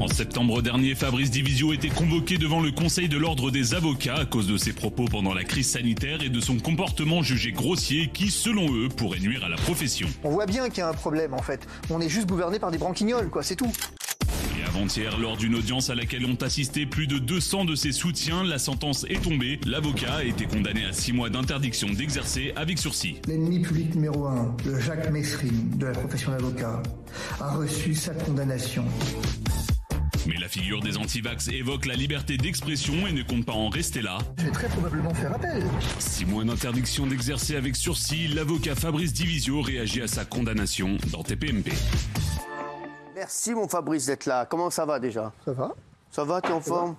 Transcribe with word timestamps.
En 0.00 0.08
septembre 0.08 0.62
dernier, 0.62 0.94
Fabrice 0.94 1.30
Divisio 1.30 1.74
était 1.74 1.90
convoqué 1.90 2.38
devant 2.38 2.62
le 2.62 2.70
Conseil 2.70 3.06
de 3.06 3.18
l'ordre 3.18 3.50
des 3.50 3.74
avocats 3.74 4.14
à 4.14 4.24
cause 4.24 4.46
de 4.46 4.56
ses 4.56 4.72
propos 4.72 5.04
pendant 5.04 5.34
la 5.34 5.44
crise 5.44 5.68
sanitaire 5.68 6.22
et 6.22 6.30
de 6.30 6.40
son 6.40 6.56
comportement 6.58 7.22
jugé 7.22 7.52
grossier 7.52 8.08
qui, 8.08 8.30
selon 8.30 8.74
eux, 8.74 8.88
pourrait 8.88 9.18
nuire 9.18 9.44
à 9.44 9.50
la 9.50 9.56
profession. 9.56 10.08
On 10.24 10.30
voit 10.30 10.46
bien 10.46 10.70
qu'il 10.70 10.78
y 10.78 10.80
a 10.80 10.88
un 10.88 10.94
problème 10.94 11.34
en 11.34 11.42
fait. 11.42 11.66
On 11.90 12.00
est 12.00 12.08
juste 12.08 12.26
gouverné 12.26 12.58
par 12.58 12.70
des 12.70 12.78
branquignoles, 12.78 13.28
quoi, 13.28 13.42
c'est 13.42 13.56
tout. 13.56 13.70
Et 14.58 14.64
avant-hier, 14.66 15.18
lors 15.18 15.36
d'une 15.36 15.54
audience 15.54 15.90
à 15.90 15.94
laquelle 15.94 16.24
ont 16.24 16.42
assisté 16.42 16.86
plus 16.86 17.06
de 17.06 17.18
200 17.18 17.66
de 17.66 17.74
ses 17.74 17.92
soutiens, 17.92 18.42
la 18.42 18.58
sentence 18.58 19.04
est 19.10 19.22
tombée. 19.22 19.60
L'avocat 19.66 20.14
a 20.14 20.24
été 20.24 20.46
condamné 20.46 20.86
à 20.86 20.94
6 20.94 21.12
mois 21.12 21.28
d'interdiction 21.28 21.88
d'exercer 21.90 22.54
avec 22.56 22.78
sursis. 22.78 23.16
L'ennemi 23.28 23.60
public 23.60 23.94
numéro 23.94 24.26
un, 24.28 24.56
le 24.64 24.80
Jacques 24.80 25.10
Messrine 25.10 25.76
de 25.76 25.84
la 25.84 25.92
profession 25.92 26.30
d'avocat, 26.30 26.82
a 27.38 27.54
reçu 27.54 27.94
sa 27.94 28.14
condamnation. 28.14 28.86
Mais 30.26 30.36
la 30.36 30.48
figure 30.48 30.80
des 30.80 30.96
antivax 30.96 31.48
évoque 31.48 31.86
la 31.86 31.94
liberté 31.94 32.36
d'expression 32.36 33.06
et 33.06 33.12
ne 33.12 33.22
compte 33.22 33.44
pas 33.46 33.52
en 33.52 33.68
rester 33.68 34.02
là. 34.02 34.18
Je 34.38 34.44
vais 34.44 34.50
très 34.50 34.68
probablement 34.68 35.14
faire 35.14 35.34
appel. 35.34 35.64
Six 35.98 36.26
mois 36.26 36.44
d'interdiction 36.44 37.06
d'exercer 37.06 37.56
avec 37.56 37.74
sursis, 37.76 38.28
l'avocat 38.28 38.74
Fabrice 38.74 39.12
Divisio 39.12 39.60
réagit 39.62 40.02
à 40.02 40.06
sa 40.08 40.24
condamnation 40.24 40.96
dans 41.10 41.22
TPMP. 41.22 41.72
Merci 43.14 43.54
mon 43.54 43.68
Fabrice 43.68 44.06
d'être 44.06 44.26
là. 44.26 44.46
Comment 44.46 44.70
ça 44.70 44.84
va 44.84 44.98
déjà? 45.00 45.32
Ça 45.44 45.52
va 45.52 45.74
Ça 46.10 46.24
va, 46.24 46.40
t'es 46.40 46.52
en 46.52 46.60
forme? 46.60 46.96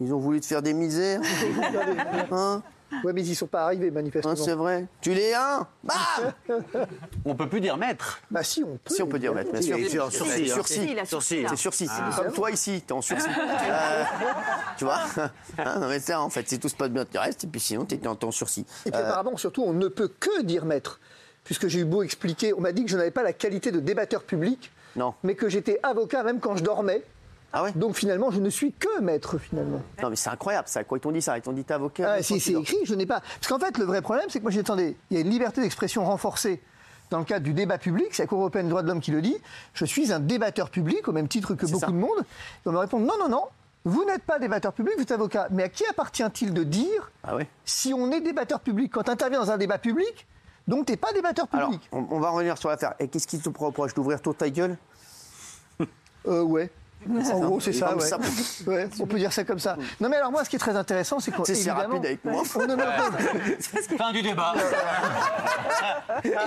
Ils 0.00 0.12
ont 0.12 0.18
voulu 0.18 0.40
te 0.40 0.46
faire 0.46 0.62
des 0.62 0.74
misères? 0.74 1.20
Hein? 2.30 2.62
Ouais, 3.04 3.12
mais 3.12 3.22
ils 3.22 3.34
sont 3.34 3.46
pas 3.46 3.64
arrivés 3.64 3.88
Hein, 3.88 3.92
manifestement. 3.92 4.36
C'est 4.36 4.54
vrai 4.54 4.86
Tu 5.00 5.14
l'es 5.14 5.34
un 5.34 5.66
Bam 5.82 6.32
On 7.24 7.34
peut 7.34 7.48
plus 7.48 7.60
dire 7.60 7.76
maître. 7.76 8.20
bah 8.30 8.42
si, 8.42 8.62
on 8.62 8.78
peut. 8.82 8.94
Si 8.94 9.02
on 9.02 9.06
peut 9.06 9.18
dire, 9.18 9.34
maître, 9.34 9.50
bien 9.52 9.62
sûr. 9.62 9.78
Sur- 10.12 10.26
sursis, 10.26 10.50
hein. 10.98 11.04
C'est 11.04 11.56
sursis. 11.56 11.88
C'est 11.88 12.22
Comme 12.22 12.32
toi 12.32 12.50
ici, 12.50 12.82
t'es 12.86 12.92
en 12.92 13.02
sursis. 13.02 13.28
Euh, 13.64 14.04
tu 14.76 14.84
vois 14.84 15.00
Hein, 15.58 15.78
non, 15.80 15.88
mais 15.88 16.00
ça, 16.00 16.20
en 16.20 16.28
fait, 16.30 16.48
si 16.48 16.58
tout 16.58 16.68
se 16.68 16.74
passe 16.74 16.90
bien, 16.90 17.04
tu 17.04 17.16
restes, 17.18 17.44
et 17.44 17.46
puis 17.46 17.60
sinon, 17.60 17.84
t'es 17.84 18.06
en, 18.06 18.16
en 18.20 18.30
sursis. 18.30 18.66
Et 18.86 18.90
puis 18.90 19.00
apparemment, 19.00 19.36
surtout, 19.36 19.62
on 19.62 19.72
ne 19.72 19.88
peut 19.88 20.08
que 20.20 20.42
dire 20.42 20.64
maître. 20.64 21.00
Puisque 21.44 21.66
j'ai 21.68 21.80
eu 21.80 21.84
beau 21.84 22.02
expliquer, 22.02 22.52
on 22.54 22.60
m'a 22.60 22.72
dit 22.72 22.84
que 22.84 22.90
je 22.90 22.96
n'avais 22.96 23.10
pas 23.10 23.22
la 23.22 23.32
qualité 23.32 23.72
de 23.72 23.80
débatteur 23.80 24.22
public, 24.22 24.70
Non. 24.96 25.14
mais 25.22 25.34
que 25.34 25.48
j'étais 25.48 25.80
avocat 25.82 26.22
même 26.22 26.38
quand 26.40 26.56
je 26.56 26.62
dormais. 26.62 27.02
Ah 27.52 27.62
ouais 27.64 27.72
Donc 27.72 27.96
finalement, 27.96 28.30
je 28.30 28.40
ne 28.40 28.48
suis 28.50 28.72
que 28.72 29.00
maître 29.00 29.38
finalement. 29.38 29.82
Non, 30.02 30.10
mais 30.10 30.16
c'est 30.16 30.30
incroyable, 30.30 30.68
ça. 30.68 30.84
Quoi, 30.84 30.98
ils 30.98 31.00
t'ont 31.02 31.12
dit 31.12 31.20
ça 31.22 31.36
Ils 31.36 31.42
t'ont 31.42 31.52
dit 31.52 31.64
t'es 31.64 31.74
avocat 31.74 32.14
Ah, 32.18 32.22
si 32.22 32.40
c'est 32.40 32.52
écrit, 32.54 32.78
je 32.84 32.94
n'ai 32.94 33.06
pas. 33.06 33.20
Parce 33.20 33.48
qu'en 33.48 33.58
fait, 33.58 33.76
le 33.78 33.84
vrai 33.84 34.00
problème, 34.02 34.26
c'est 34.28 34.38
que 34.38 34.44
moi, 34.44 34.50
j'attendais. 34.50 34.96
Il 35.10 35.16
y 35.16 35.18
a 35.18 35.22
une 35.22 35.30
liberté 35.30 35.60
d'expression 35.60 36.04
renforcée 36.04 36.62
dans 37.10 37.18
le 37.18 37.24
cadre 37.24 37.44
du 37.44 37.52
débat 37.52 37.76
public. 37.76 38.06
C'est 38.12 38.22
la 38.22 38.26
Cour 38.26 38.38
européenne 38.40 38.66
des 38.66 38.70
droits 38.70 38.82
de 38.82 38.88
l'homme 38.88 39.00
qui 39.00 39.10
le 39.10 39.20
dit. 39.20 39.36
Je 39.74 39.84
suis 39.84 40.12
un 40.12 40.18
débatteur 40.20 40.70
public, 40.70 41.06
au 41.08 41.12
même 41.12 41.28
titre 41.28 41.54
que 41.54 41.66
beaucoup 41.66 41.78
ça. 41.80 41.86
de 41.88 41.92
monde. 41.92 42.20
Et 42.64 42.68
on 42.68 42.72
me 42.72 42.78
répond 42.78 42.98
non, 42.98 43.14
non, 43.20 43.28
non. 43.28 43.44
Vous 43.84 44.04
n'êtes 44.04 44.22
pas 44.22 44.38
débatteur 44.38 44.72
public, 44.72 44.94
vous 44.96 45.02
êtes 45.02 45.10
avocat. 45.12 45.48
Mais 45.50 45.64
à 45.64 45.68
qui 45.68 45.84
appartient-il 45.86 46.54
de 46.54 46.62
dire 46.62 47.10
Ah 47.24 47.34
ouais 47.36 47.48
si 47.64 47.92
on 47.92 48.10
est 48.12 48.20
débatteur 48.20 48.60
public? 48.60 48.92
Quand 48.94 49.02
tu 49.02 49.10
interviens 49.10 49.40
dans 49.40 49.50
un 49.50 49.58
débat 49.58 49.76
public 49.78 50.26
Donc, 50.68 50.86
tu 50.86 50.92
n'es 50.92 50.96
pas 50.96 51.12
débatteur 51.12 51.48
Alors, 51.52 51.68
public. 51.70 51.86
on, 51.92 52.06
on 52.10 52.20
va 52.20 52.30
revenir 52.30 52.56
sur 52.56 52.68
l'affaire. 52.70 52.94
Et 53.00 53.08
qu'est-ce 53.08 53.26
qui 53.26 53.38
te 53.40 53.48
reproche 53.58 53.92
D'ouvrir 53.92 54.22
toute 54.22 54.38
ta 54.38 54.48
gueule? 54.48 54.78
Euh, 56.28 56.42
ouais. 56.42 56.70
En 57.32 57.40
gros, 57.40 57.60
c'est 57.60 57.72
ça, 57.72 57.94
ouais. 57.96 58.00
ça. 58.06 58.18
Ouais, 58.66 58.88
On 59.00 59.06
peut 59.06 59.18
dire 59.18 59.32
ça 59.32 59.44
comme 59.44 59.58
ça. 59.58 59.76
Non, 60.00 60.08
mais 60.08 60.16
alors 60.16 60.30
moi, 60.30 60.44
ce 60.44 60.50
qui 60.50 60.56
est 60.56 60.58
très 60.58 60.76
intéressant, 60.76 61.18
c'est 61.20 61.30
qu'on 61.30 61.44
C'est 61.44 61.70
rapide 61.70 62.04
avec 62.04 62.24
moi. 62.24 62.42
on 62.54 62.66
ne 62.66 62.74
me- 62.76 63.96
Fin 63.98 64.12
du 64.12 64.22
débat. 64.22 64.54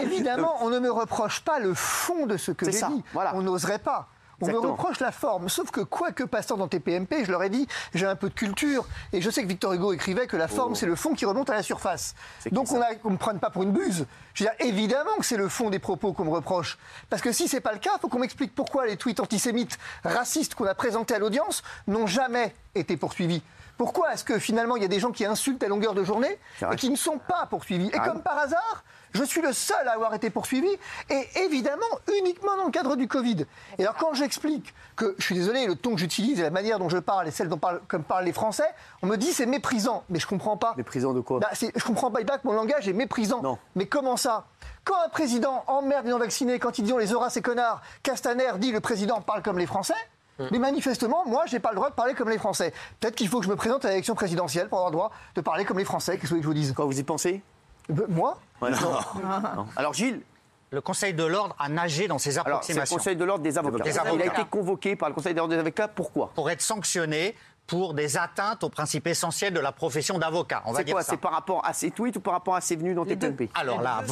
Évidemment, 0.01 0.55
on 0.61 0.69
ne 0.69 0.79
me 0.79 0.91
reproche 0.91 1.41
pas 1.41 1.59
le 1.59 1.73
fond 1.73 2.25
de 2.25 2.37
ce 2.37 2.51
que 2.51 2.65
C'est 2.71 2.79
j'ai 2.87 2.93
dit. 2.93 3.03
voilà. 3.13 3.35
On 3.35 3.41
n'oserait 3.41 3.79
pas. 3.79 4.07
On 4.41 4.47
me 4.47 4.57
reproche 4.57 4.99
la 4.99 5.11
forme. 5.11 5.49
Sauf 5.49 5.71
que 5.71 5.81
quoi 5.81 6.11
que 6.11 6.23
passant 6.23 6.57
dans 6.57 6.67
TPMP, 6.67 7.25
je 7.25 7.31
leur 7.31 7.43
ai 7.43 7.49
dit, 7.49 7.67
j'ai 7.93 8.05
un 8.05 8.15
peu 8.15 8.29
de 8.29 8.33
culture. 8.33 8.85
Et 9.13 9.21
je 9.21 9.29
sais 9.29 9.41
que 9.43 9.47
Victor 9.47 9.73
Hugo 9.73 9.93
écrivait 9.93 10.27
que 10.27 10.37
la 10.37 10.47
forme, 10.47 10.75
c'est 10.75 10.85
le 10.85 10.95
fond 10.95 11.13
qui 11.13 11.25
remonte 11.25 11.49
à 11.49 11.53
la 11.53 11.63
surface. 11.63 12.15
Oh. 12.45 12.49
Donc 12.51 12.71
on 12.71 12.79
ne 12.79 13.13
me 13.13 13.17
prenne 13.17 13.39
pas 13.39 13.49
pour 13.49 13.63
une 13.63 13.71
buse. 13.71 14.05
Je 14.33 14.43
veux 14.43 14.49
dire, 14.49 14.67
évidemment 14.67 15.15
que 15.17 15.25
c'est 15.25 15.37
le 15.37 15.49
fond 15.49 15.69
des 15.69 15.79
propos 15.79 16.13
qu'on 16.13 16.25
me 16.25 16.31
reproche. 16.31 16.77
Parce 17.09 17.21
que 17.21 17.31
si 17.31 17.47
c'est 17.47 17.61
pas 17.61 17.73
le 17.73 17.79
cas, 17.79 17.91
il 17.95 17.99
faut 18.01 18.09
qu'on 18.09 18.19
m'explique 18.19 18.53
pourquoi 18.53 18.85
les 18.85 18.97
tweets 18.97 19.19
antisémites, 19.19 19.77
racistes 20.03 20.55
qu'on 20.55 20.65
a 20.65 20.75
présentés 20.75 21.15
à 21.15 21.19
l'audience 21.19 21.63
n'ont 21.87 22.07
jamais 22.07 22.53
été 22.75 22.97
poursuivis. 22.97 23.41
Pourquoi 23.77 24.13
est-ce 24.13 24.23
que 24.23 24.39
finalement 24.39 24.77
il 24.77 24.81
y 24.81 24.85
a 24.85 24.89
des 24.89 24.99
gens 24.99 25.11
qui 25.11 25.25
insultent 25.25 25.63
à 25.63 25.67
longueur 25.67 25.93
de 25.93 26.03
journée 26.03 26.39
et 26.71 26.75
qui 26.75 26.89
ne 26.89 26.95
sont 26.95 27.17
pas 27.17 27.45
poursuivis? 27.49 27.87
Et 27.87 27.97
Ah 27.99 28.07
comme 28.07 28.21
par 28.21 28.37
hasard, 28.37 28.83
je 29.15 29.23
suis 29.23 29.41
le 29.41 29.53
seul 29.53 29.87
à 29.87 29.93
avoir 29.93 30.13
été 30.13 30.29
poursuivi, 30.29 30.69
et 31.09 31.27
évidemment 31.43 31.81
uniquement 32.19 32.55
dans 32.57 32.65
le 32.65 32.71
cadre 32.71 32.95
du 32.95 33.07
Covid. 33.07 33.45
Et 33.77 33.83
alors 33.83 33.95
quand 33.95 34.13
j'explique 34.13 34.73
que, 34.95 35.15
je 35.17 35.23
suis 35.23 35.35
désolé, 35.35 35.65
le 35.65 35.75
ton 35.75 35.93
que 35.95 35.99
j'utilise 35.99 36.39
et 36.39 36.43
la 36.43 36.49
manière 36.49 36.79
dont 36.79 36.89
je 36.89 36.97
parle 36.97 37.27
et 37.27 37.31
celle 37.31 37.49
dont 37.49 37.57
parlent, 37.57 37.81
comme 37.87 38.03
parlent 38.03 38.25
les 38.25 38.33
Français, 38.33 38.67
on 39.01 39.07
me 39.07 39.17
dit 39.17 39.33
c'est 39.33 39.45
méprisant. 39.45 40.03
Mais 40.09 40.19
je 40.19 40.27
comprends 40.27 40.57
pas. 40.57 40.73
Méprisant 40.77 41.13
de 41.13 41.21
quoi? 41.21 41.39
Bah, 41.39 41.49
je 41.53 41.83
comprends 41.83 42.11
pas, 42.11 42.21
que 42.23 42.47
mon 42.47 42.53
langage 42.53 42.87
est 42.87 42.93
méprisant. 42.93 43.41
Non. 43.41 43.57
Mais 43.75 43.87
comment 43.87 44.17
ça? 44.17 44.45
Quand 44.83 45.01
un 45.03 45.09
président 45.09 45.63
emmerde 45.67 46.05
les 46.05 46.11
non-vaccinés, 46.11 46.59
quand 46.59 46.77
ils 46.77 46.83
disent 46.83 46.93
on 46.93 46.97
les 46.97 47.13
aura, 47.13 47.29
ces 47.29 47.41
connards, 47.41 47.81
Castaner 48.03 48.51
dit 48.57 48.71
le 48.71 48.79
président 48.79 49.21
parle 49.21 49.41
comme 49.41 49.57
les 49.57 49.65
Français, 49.65 49.95
mais 50.51 50.59
manifestement, 50.59 51.23
moi, 51.25 51.45
j'ai 51.45 51.59
pas 51.59 51.69
le 51.69 51.77
droit 51.77 51.89
de 51.89 51.95
parler 51.95 52.13
comme 52.13 52.29
les 52.29 52.37
Français. 52.37 52.73
Peut-être 52.99 53.15
qu'il 53.15 53.29
faut 53.29 53.39
que 53.39 53.45
je 53.45 53.49
me 53.49 53.55
présente 53.55 53.85
à 53.85 53.89
l'élection 53.89 54.15
présidentielle 54.15 54.67
pour 54.67 54.79
avoir 54.79 54.91
le 54.91 54.95
droit 54.95 55.11
de 55.33 55.41
parler 55.41 55.63
comme 55.63 55.79
les 55.79 55.85
Français. 55.85 56.17
Qu'est-ce 56.17 56.33
que 56.33 56.35
vous 56.35 56.41
voulez 56.41 56.41
que 56.41 56.43
je 56.43 56.47
vous 56.47 56.67
dise? 56.67 56.73
Quand 56.75 56.85
vous 56.85 56.99
y 56.99 57.03
pensez? 57.03 57.41
Moi 58.09 58.37
Ouais, 58.61 58.71
non. 58.71 58.77
Non. 59.55 59.65
Alors, 59.75 59.93
Gilles, 59.93 60.21
Le 60.71 60.81
Conseil 60.81 61.13
de 61.13 61.23
l'ordre 61.23 61.55
a 61.59 61.69
nagé 61.69 62.07
dans 62.07 62.17
ses 62.17 62.37
alors, 62.37 62.63
c'est 62.63 62.73
le 62.73 62.79
approximations 62.79 62.95
Conseil 62.97 63.15
de 63.15 63.23
l'ordre 63.23 63.43
des 63.43 63.57
avocats. 63.57 63.83
Des 63.83 63.91
Il 64.13 64.21
a 64.21 64.25
été 64.25 64.45
convoqué 64.49 64.95
par 64.95 65.09
le 65.09 65.15
Conseil 65.15 65.33
de 65.33 65.37
l'ordre 65.37 65.53
des 65.53 65.59
avocats. 65.59 65.87
Pourquoi? 65.87 66.31
Pour 66.35 66.49
être 66.49 66.61
sanctionné 66.61 67.35
pour 67.67 67.95
des 67.95 68.15
atteintes 68.15 68.63
aux 68.63 68.69
principes 68.69 69.07
essentiels 69.07 69.51
de 69.53 69.59
la 69.59 69.71
profession 69.71 70.19
d'avocat. 70.19 70.61
On 70.65 70.71
va 70.71 70.79
C'est 70.79 70.83
dire 70.83 70.93
quoi? 70.95 71.03
ça. 71.03 71.11
C'est 71.11 71.17
par 71.17 71.31
rapport 71.31 71.65
à 71.65 71.73
ses 71.73 71.89
tweets 71.91 72.15
ou 72.15 72.19
par 72.19 72.33
rapport 72.33 72.55
à 72.55 72.61
ses 72.61 72.75
venues 72.75 72.93
dans 72.93 73.05
TPMP 73.05 73.49
Alors 73.55 73.81
là, 73.81 74.03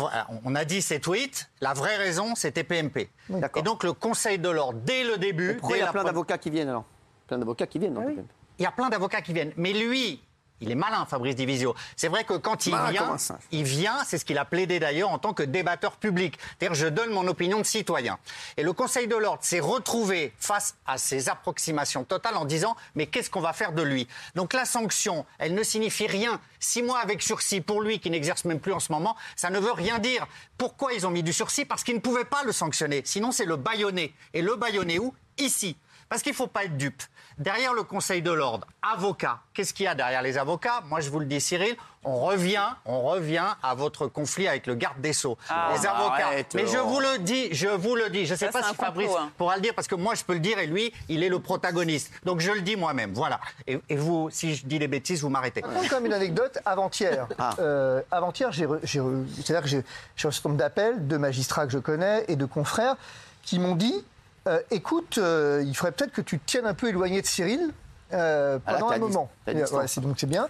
on 0.43 0.55
a 0.55 0.65
dit 0.65 0.81
ces 0.81 0.99
tweets. 0.99 1.49
La 1.61 1.73
vraie 1.73 1.97
raison, 1.97 2.33
c'était 2.35 2.63
PMP. 2.63 3.09
D'accord. 3.29 3.59
Et 3.59 3.63
donc 3.63 3.83
le 3.83 3.93
Conseil 3.93 4.39
de 4.39 4.49
l'ordre, 4.49 4.79
dès 4.83 5.03
le 5.03 5.17
début, 5.17 5.55
Pourquoi 5.57 5.77
il 5.77 5.81
y 5.81 5.83
a 5.83 5.91
plein 5.91 6.03
d'avocats 6.03 6.37
qui 6.39 6.49
viennent 6.49 6.69
alors? 6.69 6.85
Plein 7.27 7.37
d'avocats 7.37 7.67
qui 7.67 7.77
viennent 7.79 7.93
dans 7.93 8.01
TPMP. 8.01 8.25
il 8.59 8.63
y 8.63 8.65
a 8.65 8.71
plein 8.71 8.89
d'avocats 8.89 9.21
qui 9.21 9.33
viennent. 9.33 9.53
Mais 9.55 9.73
lui, 9.73 10.21
il 10.63 10.71
est 10.71 10.75
malin, 10.75 11.05
Fabrice 11.05 11.35
Divisio. 11.35 11.75
C'est 11.95 12.07
vrai 12.07 12.23
que 12.23 12.33
quand 12.33 12.65
il 12.65 12.75
vient, 12.89 13.17
il 13.51 13.63
vient, 13.63 13.97
c'est 14.05 14.17
ce 14.17 14.25
qu'il 14.25 14.37
a 14.37 14.45
plaidé 14.45 14.79
d'ailleurs 14.79 15.09
en 15.09 15.19
tant 15.19 15.33
que 15.33 15.43
débatteur 15.43 15.97
public. 15.97 16.39
C'est-à-dire, 16.57 16.75
je 16.75 16.87
donne 16.87 17.11
mon 17.11 17.27
opinion 17.27 17.59
de 17.59 17.65
citoyen. 17.65 18.17
Et 18.57 18.63
le 18.63 18.73
Conseil 18.73 19.07
de 19.07 19.15
l'ordre 19.15 19.43
s'est 19.43 19.59
retrouvé 19.59 20.33
face 20.39 20.75
à 20.87 20.97
ces 20.97 21.29
approximations 21.29 22.03
totales 22.03 22.37
en 22.37 22.45
disant, 22.45 22.75
mais 22.95 23.07
qu'est-ce 23.07 23.29
qu'on 23.29 23.41
va 23.41 23.53
faire 23.53 23.73
de 23.73 23.81
lui? 23.81 24.07
Donc 24.35 24.53
la 24.53 24.65
sanction, 24.65 25.25
elle 25.37 25.53
ne 25.53 25.63
signifie 25.63 26.07
rien. 26.07 26.39
Six 26.59 26.81
mois 26.81 26.99
avec 26.99 27.21
sursis 27.21 27.59
pour 27.59 27.81
lui 27.81 27.99
qui 27.99 28.09
n'exerce 28.09 28.45
même 28.45 28.61
plus 28.61 28.73
en 28.73 28.79
ce 28.79 28.91
moment, 28.91 29.17
ça 29.35 29.49
ne 29.49 29.59
veut 29.59 29.73
rien 29.73 29.99
dire. 29.99 30.25
Pourquoi 30.57 30.93
ils 30.93 31.05
ont 31.05 31.11
mis 31.11 31.23
du 31.23 31.33
sursis? 31.33 31.65
Parce 31.65 31.83
qu'ils 31.83 31.95
ne 31.95 31.99
pouvaient 31.99 32.23
pas 32.23 32.43
le 32.45 32.53
sanctionner. 32.53 33.01
Sinon, 33.03 33.31
c'est 33.31 33.45
le 33.45 33.57
bâillonner. 33.57 34.13
Et 34.33 34.41
le 34.41 34.55
bâillonner 34.55 34.99
où? 34.99 35.13
Ici. 35.37 35.75
Parce 36.13 36.21
qu'il 36.21 36.33
ne 36.33 36.37
faut 36.37 36.45
pas 36.45 36.65
être 36.65 36.77
dupe. 36.77 37.01
Derrière 37.39 37.73
le 37.73 37.81
Conseil 37.81 38.21
de 38.21 38.31
l'ordre, 38.31 38.67
avocats. 38.83 39.39
Qu'est-ce 39.55 39.73
qu'il 39.73 39.85
y 39.85 39.87
a 39.87 39.95
derrière 39.95 40.21
les 40.21 40.37
avocats? 40.37 40.83
Moi, 40.85 40.99
je 40.99 41.09
vous 41.09 41.17
le 41.17 41.25
dis, 41.25 41.41
Cyril, 41.41 41.75
on 42.03 42.19
revient, 42.19 42.67
on 42.85 43.01
revient 43.01 43.47
à 43.63 43.73
votre 43.73 44.05
conflit 44.05 44.47
avec 44.47 44.67
le 44.67 44.75
garde 44.75 45.01
des 45.01 45.11
Sceaux. 45.13 45.39
les 45.49 45.79
bah 45.81 45.89
avocats. 45.95 46.27
arrête, 46.27 46.53
Mais 46.53 46.67
je 46.67 46.77
vous 46.77 46.99
le 46.99 47.17
dis, 47.17 47.51
je 47.51 47.67
vous 47.67 47.95
le 47.95 48.11
dis. 48.11 48.27
Je 48.27 48.33
ne 48.33 48.37
sais 48.37 48.51
Ça, 48.51 48.51
pas 48.51 48.67
si 48.67 48.75
Fabrice 48.75 49.09
hein. 49.17 49.31
pourra 49.39 49.55
le 49.55 49.63
dire, 49.63 49.73
parce 49.73 49.87
que 49.87 49.95
moi, 49.95 50.13
je 50.13 50.23
peux 50.23 50.33
le 50.33 50.39
dire, 50.39 50.59
et 50.59 50.67
lui, 50.67 50.93
il 51.09 51.23
est 51.23 51.29
le 51.29 51.39
protagoniste. 51.39 52.11
Donc, 52.25 52.41
je 52.41 52.51
le 52.51 52.61
dis 52.61 52.75
moi-même. 52.75 53.11
Voilà. 53.15 53.39
Et, 53.65 53.79
et 53.89 53.95
vous, 53.95 54.29
si 54.29 54.53
je 54.53 54.67
dis 54.67 54.77
des 54.77 54.87
bêtises, 54.87 55.23
vous 55.23 55.29
m'arrêtez. 55.29 55.61
Je 55.61 55.67
raconte 55.67 55.89
quand 55.89 55.95
même 55.95 56.05
une 56.05 56.13
anecdote 56.13 56.59
avant-hier. 56.63 57.27
Ah. 57.39 57.55
Euh, 57.57 58.03
avant-hier, 58.11 58.51
j'ai, 58.51 58.67
re- 58.67 58.79
j'ai 58.83 58.99
re- 58.99 59.25
c'est-à-dire 59.37 59.63
que 59.63 59.69
j'ai, 59.69 59.83
j'ai 60.15 60.27
reçu 60.27 60.41
un 60.45 60.49
nombre 60.49 60.59
d'appels 60.59 61.07
de 61.07 61.17
magistrats 61.17 61.65
que 61.65 61.71
je 61.71 61.79
connais 61.79 62.25
et 62.27 62.35
de 62.35 62.45
confrères 62.45 62.95
qui 63.41 63.57
m'ont 63.57 63.75
dit 63.75 64.05
euh, 64.47 64.59
écoute, 64.71 65.17
euh, 65.17 65.63
il 65.65 65.75
faudrait 65.75 65.93
peut-être 65.93 66.11
que 66.11 66.21
tu 66.21 66.39
te 66.39 66.45
tiennes 66.45 66.65
un 66.65 66.73
peu 66.73 66.89
éloigné 66.89 67.21
de 67.21 67.27
Cyril 67.27 67.71
euh, 68.11 68.59
Ah, 68.65 68.73
là, 68.73 68.79
pendant 68.79 68.91
un 68.91 68.97
moment. 68.97 69.29
ouais, 69.47 69.87
c'est, 69.87 70.01
donc 70.01 70.15
c'est 70.17 70.27
bien. 70.27 70.47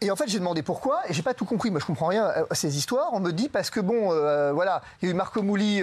Et 0.00 0.12
en 0.12 0.16
fait, 0.16 0.28
j'ai 0.28 0.38
demandé 0.38 0.62
pourquoi, 0.62 1.00
et 1.08 1.12
j'ai 1.12 1.22
pas 1.22 1.34
tout 1.34 1.44
compris. 1.44 1.72
Moi, 1.72 1.80
je 1.80 1.86
comprends 1.86 2.06
rien 2.06 2.30
à 2.48 2.54
ces 2.54 2.76
histoires. 2.76 3.08
On 3.12 3.20
me 3.20 3.32
dit 3.32 3.48
parce 3.48 3.68
que 3.68 3.80
bon, 3.80 4.10
voilà, 4.54 4.80
il 5.02 5.06
y 5.06 5.08
a 5.08 5.12
eu 5.12 5.16
Marco 5.16 5.42
Mouli 5.42 5.82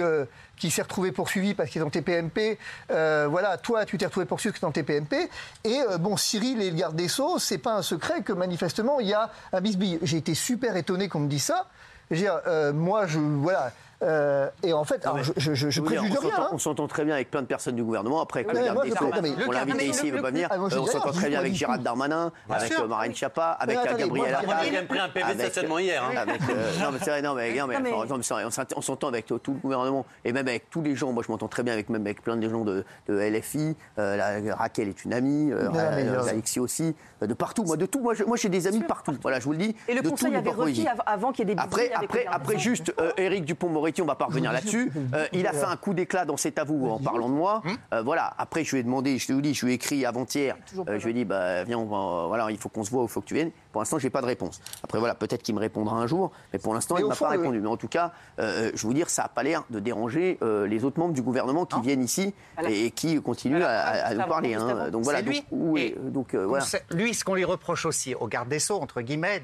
qui 0.56 0.70
s'est 0.70 0.80
retrouvé 0.80 1.12
poursuivi 1.12 1.52
parce 1.52 1.68
qu'il 1.68 1.82
est 1.82 1.84
en 1.84 1.90
TPMP. 1.90 2.58
Voilà, 2.88 3.58
toi, 3.58 3.84
tu 3.84 3.98
t'es 3.98 4.06
retrouvé 4.06 4.24
poursuivi 4.24 4.52
parce 4.52 4.72
que 4.72 4.78
tu 4.78 4.80
es 4.80 4.94
en 4.94 5.02
TPMP. 5.02 5.28
Et 5.64 5.80
bon, 6.00 6.16
Cyril 6.16 6.62
et 6.62 6.70
le 6.70 6.76
garde 6.78 6.96
des 6.96 7.08
Sceaux, 7.08 7.38
c'est 7.38 7.58
pas 7.58 7.74
un 7.74 7.82
secret 7.82 8.22
que 8.22 8.32
manifestement 8.32 9.00
il 9.00 9.08
y 9.08 9.12
a 9.12 9.30
un 9.52 9.60
bisbille. 9.60 9.98
J'ai 10.00 10.16
été 10.16 10.34
super 10.34 10.78
étonné 10.78 11.10
qu'on 11.10 11.20
me 11.20 11.28
dise 11.28 11.44
ça. 11.44 11.66
Je 12.10 12.14
veux 12.14 12.22
dire, 12.22 12.40
moi, 12.72 13.06
je 13.06 13.18
voilà. 13.18 13.70
Euh, 14.02 14.48
et 14.62 14.72
en 14.72 14.84
fait, 14.84 15.04
alors, 15.06 15.22
je, 15.22 15.32
je, 15.36 15.70
je, 15.70 15.80
préjuge 15.80 16.10
de 16.10 16.18
rien. 16.18 16.30
s'entend- 16.30 16.42
hein. 16.42 16.48
On 16.52 16.58
s'entend 16.58 16.86
très 16.86 17.04
bien 17.04 17.14
avec 17.14 17.30
plein 17.30 17.40
de 17.42 17.46
personnes 17.46 17.76
du 17.76 17.82
gouvernement. 17.82 18.20
Après, 18.20 18.40
avec 18.40 18.52
Ouais, 18.54 18.70
moi, 18.72 18.82
je 18.86 18.92
comprends, 18.94 19.22
mais 19.22 19.30
on 19.46 19.50
le 19.50 19.54
l'a 19.54 19.62
invité 19.62 19.86
ici, 19.88 20.00
il 20.04 20.10
le- 20.10 20.16
veut 20.18 20.22
pas 20.22 20.30
venir. 20.30 20.48
Ah, 20.50 20.58
moi, 20.58 20.68
je 20.68 20.74
Euh, 20.76 20.80
on 20.80 20.82
dis 20.84 20.90
rien, 20.90 20.98
s'entend 21.00 21.12
je 21.12 21.16
très 21.16 21.24
dis 21.24 21.30
bien 21.30 21.38
pas 21.38 21.40
avec 21.40 21.52
du 21.54 21.64
tout. 21.64 21.78
Darmanin, 21.82 22.32
avec 22.50 22.72
sûr. 22.72 22.82
euh, 22.82 22.86
Marine 22.88 23.14
Chapa, 23.14 23.56
avec 23.58 23.76
attendez, 23.78 23.94
euh, 23.94 24.06
Gabriel 24.06 24.28
moi, 24.30 24.38
Attal. 24.38 24.46
Moi, 24.46 24.56
j'ai 24.70 24.82
pris 24.86 24.98
un 24.98 25.08
PV 25.08 25.24
de 25.26 25.30
avec, 25.30 25.40
stationnement 25.52 25.78
hier. 25.78 26.04
hein. 26.04 26.16
avec, 26.16 26.40
euh, 26.42 26.70
non, 26.82 26.92
mais 26.92 26.98
c'est 26.98 27.10
vrai, 27.10 27.22
non, 27.22 27.34
mais, 27.34 27.54
non, 27.54 27.66
mais, 27.66 27.74
Non, 27.76 27.80
mais- 27.82 27.92
enfin, 27.92 28.06
non, 28.06 28.16
mais 28.18 28.22
c'est 28.22 28.34
vrai, 28.34 28.44
on 28.44 28.50
s'ent- 28.50 28.62
on 28.76 28.80
s'entend 28.82 29.08
avec 29.08 29.26
tout 29.26 29.40
le 29.46 29.52
gouvernement 29.60 30.04
et 30.24 30.32
même 30.32 30.46
avec 30.48 30.68
tous 30.70 30.82
les 30.82 30.94
gens. 30.94 31.12
Moi, 31.12 31.22
je 31.26 31.32
m'entends 31.32 31.48
très 31.48 31.62
bien 31.62 31.72
avec 31.72 31.88
même 31.88 32.02
avec 32.02 32.22
plein 32.22 32.36
de 32.36 32.48
gens 32.48 32.64
de, 32.64 32.84
de 33.08 33.18
LFI. 33.18 33.76
Euh, 33.98 34.16
la- 34.16 34.54
Raquel 34.56 34.88
est 34.88 35.04
une 35.06 35.14
amie, 35.14 35.52
euh, 35.52 35.64
Non, 35.64 35.72
mais, 35.72 36.06
euh, 36.06 36.20
euh, 36.22 36.28
Alexis 36.28 36.60
aussi, 36.60 36.94
euh, 37.22 37.26
de 37.26 37.34
partout. 37.34 37.64
Moi, 37.64 37.76
de 37.78 37.86
tout. 37.86 38.00
Moi, 38.00 38.12
je- 38.14 38.24
moi, 38.24 38.36
j'ai 38.36 38.48
des 38.50 38.66
amis 38.66 38.80
partout. 38.82 39.16
Voilà, 39.22 39.40
je 39.40 39.44
vous 39.46 39.52
le 39.52 39.58
dis. 39.58 39.74
Et 39.88 39.94
le 39.94 40.02
de 40.02 40.08
Conseil 40.10 40.26
tout 40.28 40.32
le 40.32 40.38
avait 40.38 40.50
requis 40.50 40.86
av- 40.86 41.02
avant 41.06 41.32
qu'il 41.32 41.48
y 41.48 41.52
ait 41.52 41.54
des 41.54 41.60
Après, 41.62 41.84
bidouilles 41.88 41.96
avec 41.96 42.26
après, 42.30 42.58
juste, 42.58 42.92
euh, 43.00 43.10
Éric 43.16 43.44
Dupont-Moretti, 43.46 43.85
on 44.00 44.04
va 44.06 44.14
pas 44.14 44.26
revenir 44.26 44.52
là-dessus. 44.52 44.90
Euh, 45.14 45.26
il 45.32 45.46
a 45.46 45.52
fait 45.52 45.64
un 45.64 45.76
coup 45.76 45.94
d'éclat 45.94 46.24
dans 46.24 46.36
cet 46.36 46.58
avou 46.58 46.88
en 46.90 46.98
parlant 46.98 47.28
de 47.28 47.34
moi. 47.34 47.62
Euh, 47.92 48.02
voilà. 48.02 48.32
Après, 48.38 48.64
je 48.64 48.72
lui 48.72 48.80
ai 48.80 48.82
demandé, 48.82 49.18
je 49.18 49.26
te 49.28 49.32
dis, 49.32 49.54
je 49.54 49.64
lui 49.66 49.72
ai 49.72 49.74
écrit 49.76 50.04
avant-hier. 50.06 50.56
Euh, 50.88 50.98
je 50.98 51.04
lui 51.04 51.10
ai 51.10 51.14
dit, 51.14 51.24
bah, 51.24 51.64
viens, 51.64 51.78
on 51.78 51.86
va- 51.86 52.26
voilà, 52.28 52.50
il 52.50 52.58
faut 52.58 52.68
qu'on 52.68 52.84
se 52.84 52.90
voit, 52.90 53.02
il 53.04 53.08
faut 53.08 53.20
que 53.20 53.26
tu 53.26 53.34
viennes. 53.34 53.50
Pour 53.72 53.80
l'instant, 53.82 53.98
j'ai 53.98 54.10
pas 54.10 54.20
de 54.22 54.26
réponse. 54.26 54.60
Après, 54.82 54.98
voilà, 54.98 55.14
peut-être 55.14 55.42
qu'il 55.42 55.54
me 55.54 55.60
répondra 55.60 55.96
un 55.96 56.06
jour, 56.06 56.32
mais 56.52 56.58
pour 56.58 56.72
l'instant, 56.74 56.96
il 56.98 57.04
au 57.04 57.08
m'a 57.08 57.14
pas 57.14 57.28
répondu. 57.28 57.60
Mais 57.60 57.68
en 57.68 57.76
tout 57.76 57.88
cas, 57.88 58.12
euh, 58.38 58.70
je 58.74 58.86
veux 58.86 58.94
dire, 58.94 59.10
ça 59.10 59.24
a 59.24 59.28
pas 59.28 59.42
l'air 59.42 59.64
de 59.70 59.80
déranger 59.80 60.38
euh, 60.42 60.66
les 60.66 60.84
autres 60.84 60.98
membres 60.98 61.14
du 61.14 61.22
gouvernement 61.22 61.66
qui 61.66 61.80
viennent 61.80 62.02
ici 62.02 62.34
et, 62.68 62.86
et 62.86 62.90
qui 62.90 63.20
continuent 63.20 63.62
à, 63.62 64.14
nous 64.14 64.24
parler. 64.26 64.54
hein. 64.54 64.90
Donc 64.90 65.04
voilà. 65.04 65.18
C'est 65.18 65.24
Donc, 65.24 65.34
lui. 65.34 65.44
oui, 65.50 65.94
Et 65.96 66.10
donc 66.10 66.34
euh, 66.34 66.46
voilà. 66.46 66.64
C'est- 66.64 66.84
Lui, 66.92 67.12
ce 67.14 67.24
qu'on 67.24 67.34
lui 67.34 67.44
reproche 67.44 67.84
aussi 67.86 68.14
au 68.14 68.26
garde 68.28 68.48
des 68.48 68.58
Sceaux, 68.58 68.80
entre 68.80 69.02
guillemets, 69.02 69.42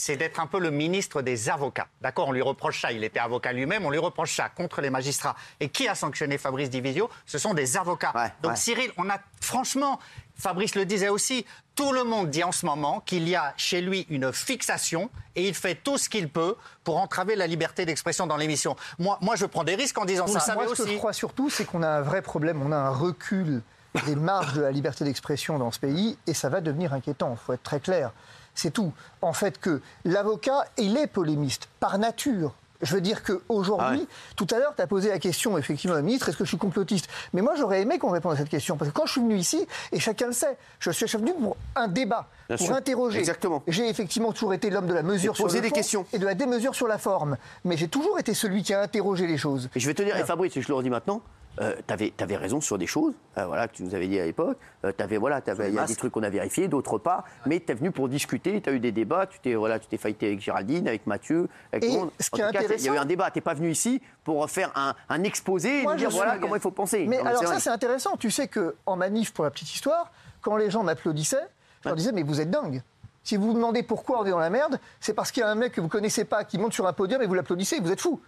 c'est 0.00 0.16
d'être 0.16 0.40
un 0.40 0.46
peu 0.46 0.58
le 0.58 0.70
ministre 0.70 1.20
des 1.20 1.50
avocats. 1.50 1.86
D'accord 2.00 2.28
On 2.28 2.32
lui 2.32 2.40
reproche 2.40 2.80
ça. 2.80 2.90
Il 2.90 3.04
était 3.04 3.18
avocat 3.18 3.52
lui-même. 3.52 3.84
On 3.84 3.90
lui 3.90 3.98
reproche 3.98 4.34
ça 4.34 4.48
contre 4.48 4.80
les 4.80 4.88
magistrats. 4.88 5.36
Et 5.60 5.68
qui 5.68 5.88
a 5.88 5.94
sanctionné 5.94 6.38
Fabrice 6.38 6.70
Divisio? 6.70 7.10
Ce 7.26 7.36
sont 7.36 7.52
des 7.52 7.76
avocats. 7.76 8.12
Ouais, 8.14 8.32
Donc 8.40 8.52
ouais. 8.52 8.56
Cyril, 8.56 8.90
on 8.96 9.10
a 9.10 9.18
franchement, 9.42 9.98
Fabrice 10.36 10.74
le 10.74 10.86
disait 10.86 11.10
aussi, 11.10 11.44
tout 11.74 11.92
le 11.92 12.04
monde 12.04 12.30
dit 12.30 12.42
en 12.42 12.50
ce 12.50 12.64
moment 12.64 13.00
qu'il 13.00 13.28
y 13.28 13.36
a 13.36 13.52
chez 13.58 13.82
lui 13.82 14.06
une 14.08 14.32
fixation 14.32 15.10
et 15.36 15.46
il 15.46 15.54
fait 15.54 15.74
tout 15.74 15.98
ce 15.98 16.08
qu'il 16.08 16.30
peut 16.30 16.56
pour 16.82 16.96
entraver 16.96 17.36
la 17.36 17.46
liberté 17.46 17.84
d'expression 17.84 18.26
dans 18.26 18.38
l'émission. 18.38 18.76
Moi, 18.98 19.18
moi, 19.20 19.36
je 19.36 19.44
prends 19.44 19.64
des 19.64 19.74
risques 19.74 19.98
en 19.98 20.06
disant 20.06 20.26
ça. 20.26 20.54
Moi, 20.54 20.66
ce 20.74 20.82
que 20.82 20.88
je 20.88 20.96
crois 20.96 21.12
surtout, 21.12 21.50
c'est 21.50 21.66
qu'on 21.66 21.82
a 21.82 21.88
un 21.88 22.00
vrai 22.00 22.22
problème. 22.22 22.62
On 22.62 22.72
a 22.72 22.78
un 22.78 22.90
recul 22.90 23.60
des 24.06 24.16
marges 24.16 24.54
de 24.54 24.62
la 24.62 24.70
liberté 24.70 25.04
d'expression 25.04 25.58
dans 25.58 25.70
ce 25.70 25.78
pays 25.78 26.16
et 26.26 26.32
ça 26.32 26.48
va 26.48 26.62
devenir 26.62 26.94
inquiétant. 26.94 27.36
Il 27.38 27.44
faut 27.44 27.52
être 27.52 27.62
très 27.62 27.80
clair. 27.80 28.12
C'est 28.54 28.70
tout. 28.72 28.92
En 29.22 29.32
fait, 29.32 29.58
que 29.58 29.80
l'avocat, 30.04 30.64
il 30.78 30.96
est 30.96 31.06
polémiste 31.06 31.68
par 31.80 31.98
nature. 31.98 32.52
Je 32.82 32.94
veux 32.94 33.02
dire 33.02 33.22
qu'aujourd'hui, 33.22 34.08
tout 34.36 34.46
à 34.50 34.58
l'heure, 34.58 34.72
tu 34.74 34.80
as 34.80 34.86
posé 34.86 35.10
la 35.10 35.18
question, 35.18 35.58
effectivement, 35.58 35.92
à 35.94 35.98
la 35.98 36.02
ministre, 36.02 36.30
est-ce 36.30 36.38
que 36.38 36.44
je 36.44 36.48
suis 36.48 36.56
complotiste? 36.56 37.08
Mais 37.34 37.42
moi, 37.42 37.52
j'aurais 37.54 37.82
aimé 37.82 37.98
qu'on 37.98 38.08
réponde 38.08 38.32
à 38.32 38.36
cette 38.38 38.48
question. 38.48 38.78
Parce 38.78 38.90
que 38.90 38.96
quand 38.96 39.04
je 39.04 39.12
suis 39.12 39.20
venu 39.20 39.36
ici, 39.36 39.66
et 39.92 40.00
chacun 40.00 40.28
le 40.28 40.32
sait, 40.32 40.56
je 40.78 40.90
suis 40.90 41.06
venu 41.18 41.34
pour 41.34 41.58
un 41.76 41.88
débat, 41.88 42.26
Bien 42.48 42.56
pour 42.56 42.66
sûr. 42.68 42.74
interroger. 42.76 43.18
Exactement. 43.18 43.62
J'ai 43.68 43.86
effectivement 43.86 44.32
toujours 44.32 44.54
été 44.54 44.70
l'homme 44.70 44.86
de 44.86 44.94
la 44.94 45.02
mesure 45.02 45.34
Et 45.34 45.36
sur 45.36 45.44
poser 45.44 45.58
le 45.58 45.64
des 45.64 45.68
fond 45.68 45.74
questions. 45.74 46.06
et 46.14 46.18
de 46.18 46.24
la 46.24 46.34
démesure 46.34 46.74
sur 46.74 46.86
la 46.88 46.96
forme. 46.96 47.36
Mais 47.64 47.76
j'ai 47.76 47.88
toujours 47.88 48.18
été 48.18 48.32
celui 48.32 48.62
qui 48.62 48.72
a 48.72 48.80
interrogé 48.80 49.26
les 49.26 49.36
choses. 49.36 49.68
Et 49.74 49.80
je 49.80 49.86
vais 49.86 49.92
te 49.94 50.02
dire, 50.02 50.16
et 50.16 50.24
Fabrice, 50.24 50.58
je 50.58 50.66
le 50.66 50.74
redis 50.74 50.88
maintenant, 50.88 51.20
euh, 51.60 51.74
tu 51.86 51.92
avais, 52.24 52.36
raison 52.36 52.60
sur 52.60 52.78
des 52.78 52.86
choses 52.86 53.12
euh, 53.36 53.44
voilà, 53.46 53.66
que 53.68 53.74
tu 53.74 53.82
nous 53.82 53.94
avais 53.94 54.06
dit 54.08 54.18
à 54.20 54.24
l'époque. 54.24 54.56
Euh, 54.84 54.92
voilà, 55.18 55.40
t'avais- 55.40 55.68
il 55.68 55.74
y 55.74 55.78
a 55.78 55.84
des 55.84 55.96
trucs 55.96 56.12
qu'on 56.12 56.22
a 56.22 56.30
vérifiés, 56.30 56.68
d'autres 56.68 56.98
pas. 56.98 57.24
Mais 57.46 57.60
tu 57.60 57.72
es 57.72 57.74
venu 57.74 57.90
pour 57.90 58.08
discuter, 58.08 58.60
tu 58.60 58.70
as 58.70 58.72
eu 58.72 58.80
des 58.80 58.92
débats, 58.92 59.26
tu 59.26 59.38
t'es 59.40 59.54
voilà, 59.54 59.78
tu 59.78 59.98
fighté 59.98 60.28
avec 60.28 60.40
Géraldine, 60.40 60.86
avec 60.88 61.06
Mathieu, 61.06 61.48
avec 61.72 61.84
tout 61.84 61.92
le 61.92 61.98
monde. 62.00 62.10
ce 62.20 62.28
En 62.32 62.36
qui 62.36 62.40
est 62.42 62.44
cas, 62.44 62.50
Il 62.50 62.54
y 62.54 62.58
a 62.58 62.62
eu 62.62 62.64
intéressant- 62.74 63.02
un 63.02 63.04
débat. 63.04 63.30
Tu 63.30 63.40
pas 63.40 63.54
venu 63.54 63.70
ici 63.70 64.00
pour 64.24 64.48
faire 64.48 64.70
un, 64.76 64.94
un 65.08 65.22
exposé 65.24 65.82
et 65.82 65.84
nous 65.84 65.94
dire 65.96 66.10
voilà 66.10 66.38
comment 66.38 66.54
il 66.56 66.60
faut 66.62 66.70
penser. 66.70 67.06
Mais 67.08 67.18
Non, 67.18 67.26
alors 67.26 67.44
ça, 67.46 67.58
c'est 67.60 67.70
intéressant. 67.70 68.16
Tu 68.16 68.30
sais 68.30 68.48
qu'en 68.48 68.96
manif, 68.96 69.32
pour 69.32 69.44
la 69.44 69.50
petite 69.50 69.74
histoire, 69.74 70.12
quand 70.40 70.56
les 70.56 70.70
gens 70.70 70.82
m'applaudissaient, 70.82 71.48
je 71.82 71.88
leur 71.88 71.96
disais, 71.96 72.12
mais 72.12 72.22
vous 72.22 72.40
êtes 72.40 72.50
dingue. 72.50 72.82
Si 73.22 73.36
vous 73.36 73.48
vous 73.48 73.54
demandez 73.54 73.82
pourquoi 73.82 74.20
on 74.22 74.24
est 74.26 74.30
dans 74.30 74.38
la 74.38 74.50
merde, 74.50 74.78
c'est 74.98 75.12
parce 75.12 75.30
qu'il 75.30 75.42
y 75.42 75.44
a 75.44 75.48
un 75.50 75.54
mec 75.54 75.72
que 75.72 75.80
vous 75.80 75.88
connaissez 75.88 76.24
pas 76.24 76.44
qui 76.44 76.56
monte 76.58 76.72
sur 76.72 76.86
un 76.86 76.92
podium 76.94 77.20
et 77.20 77.26
vous 77.26 77.34
l'applaudissez, 77.34 77.78
vous 77.80 77.90
êtes 77.92 78.00
fou. 78.00 78.18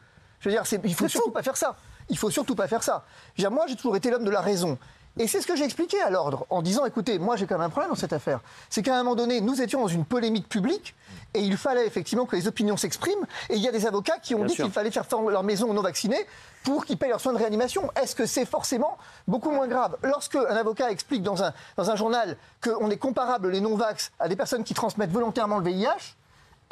Je 0.41 0.49
veux 0.49 0.55
dire, 0.55 0.65
il 0.85 0.95
faut 0.95 1.09
surtout 1.09 1.31
pas 1.31 1.43
faire 1.43 1.57
ça. 1.57 1.77
Il 2.09 2.19
faut 2.19 2.31
surtout 2.31 2.55
pas 2.55 2.69
faire 2.69 2.83
ça. 2.83 3.05
Dire, 3.37 3.51
moi, 3.51 3.67
j'ai 3.69 3.77
toujours 3.77 3.97
été 3.97 4.11
l'homme 4.11 4.25
de 4.25 4.31
la 4.31 4.41
raison. 4.41 4.79
Et 5.19 5.27
c'est 5.29 5.43
ce 5.43 5.47
que 5.47 5.57
j'ai 5.57 5.65
expliqué 5.65 6.01
à 6.01 6.09
l'ordre 6.09 6.47
en 6.49 6.63
disant, 6.63 6.87
écoutez, 6.87 7.19
moi 7.19 7.37
j'ai 7.37 7.47
quand 7.47 7.57
même 7.57 7.67
un 7.67 7.71
problème 7.71 7.91
dans 7.91 7.97
cette 7.97 8.15
affaire. 8.15 8.41
C'est 8.71 8.83
qu'à 8.83 8.95
un 8.95 9.03
moment 9.03 9.15
donné, 9.15 9.43
nous 9.43 9.61
étions 9.61 9.83
dans 9.83 9.89
une 9.89 10.07
polémique 10.07 10.49
publique 10.49 10.95
et 11.35 11.41
il 11.41 11.59
fallait 11.59 11.87
effectivement 11.87 12.25
que 12.25 12.35
les 12.35 12.49
opinions 12.49 12.79
s'expriment. 12.79 13.27
Et 13.51 13.57
il 13.57 13.63
y 13.63 13.69
a 13.69 13.73
des 13.73 13.87
avocats 13.87 14.19
qui 14.19 14.35
ont 14.35 14.39
Bien 14.39 14.47
dit 14.47 14.55
qu'il 14.55 14.71
fallait 14.71 14.91
faire 14.91 15.05
faire 15.05 15.21
leur 15.21 15.43
maison 15.43 15.69
aux 15.69 15.75
non-vaccinés 15.75 16.27
pour 16.65 16.87
qu'ils 16.87 16.97
payent 16.97 17.11
leurs 17.11 17.21
soins 17.21 17.35
de 17.35 17.39
réanimation. 17.39 17.91
Est-ce 18.01 18.15
que 18.15 18.25
c'est 18.25 18.47
forcément 18.47 18.97
beaucoup 19.29 19.51
moins 19.51 19.69
grave 19.69 19.99
Lorsque 20.03 20.37
un 20.37 20.57
avocat 20.57 20.91
explique 20.91 21.23
dans 21.23 21.43
un, 21.43 21.53
dans 21.77 21.91
un 21.91 21.97
journal 21.97 22.39
qu'on 22.63 22.91
est 22.91 22.97
comparable, 22.97 23.51
les 23.51 23.61
non-vax, 23.61 24.13
à 24.19 24.29
des 24.29 24.37
personnes 24.37 24.65
qui 24.65 24.73
transmettent 24.73 25.13
volontairement 25.13 25.59
le 25.59 25.65
VIH, 25.65 26.17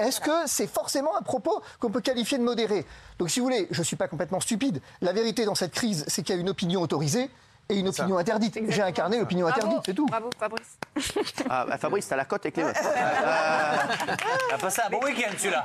est-ce 0.01 0.21
que 0.21 0.31
c'est 0.47 0.67
forcément 0.67 1.17
un 1.17 1.23
propos 1.23 1.63
qu'on 1.79 1.91
peut 1.91 2.01
qualifier 2.01 2.39
de 2.39 2.43
modéré? 2.43 2.87
Donc, 3.19 3.31
si 3.31 3.41
vous 3.41 3.47
voulez, 3.47 3.69
je 3.71 3.79
ne 3.79 3.85
suis 3.85 3.97
pas 3.97 4.09
complètement 4.09 4.41
stupide. 4.41 4.81
La 5.01 5.13
vérité 5.13 5.45
dans 5.45 5.55
cette 5.55 5.73
crise, 5.73 6.05
c'est 6.09 6.23
qu'il 6.23 6.35
y 6.35 6.39
a 6.39 6.41
une 6.41 6.49
opinion 6.51 6.81
autorisée 6.83 7.31
et 7.71 7.79
une 7.79 7.89
opinion 7.89 8.19
interdite. 8.19 8.59
J'ai 8.69 8.83
incarné 8.83 9.19
l'opinion 9.19 9.47
interdite, 9.47 9.79
c'est 9.87 9.95
tout. 9.95 10.07
Bravo, 10.07 10.31
Fabrice. 10.39 10.79
Ah, 11.49 11.65
bah, 11.69 11.79
Fabrice, 11.79 12.09
t'as 12.09 12.17
la 12.17 12.25
cote 12.25 12.45
avec 12.45 12.57
les 12.57 12.65
meufs. 12.65 12.77
T'as 14.51 14.59
passé 14.59 14.83
un 14.85 14.91
bon 14.91 15.01
week-end, 15.05 15.31
celui-là. 15.39 15.65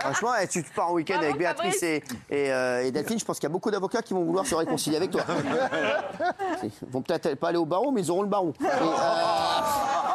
Franchement, 0.00 0.30
eh, 0.40 0.48
tu 0.48 0.62
pars 0.62 0.90
en 0.90 0.94
week-end 0.94 1.18
avec 1.18 1.36
Béatrice 1.36 1.82
et, 1.82 2.02
et, 2.30 2.52
euh, 2.52 2.84
et 2.84 2.90
Delphine, 2.90 3.18
je 3.18 3.24
pense 3.24 3.38
qu'il 3.38 3.48
y 3.48 3.50
a 3.50 3.52
beaucoup 3.52 3.70
d'avocats 3.70 4.02
qui 4.02 4.14
vont 4.14 4.24
vouloir 4.24 4.46
se 4.46 4.54
réconcilier 4.54 4.96
avec 4.96 5.10
toi. 5.10 5.22
Ils 6.62 6.70
vont 6.88 7.02
peut-être 7.02 7.34
pas 7.34 7.48
aller 7.48 7.58
au 7.58 7.66
barreau, 7.66 7.90
mais 7.90 8.02
ils 8.02 8.10
auront 8.10 8.22
le 8.22 8.28
barreau. 8.28 8.54
Et, 8.60 8.64
euh, 8.64 8.70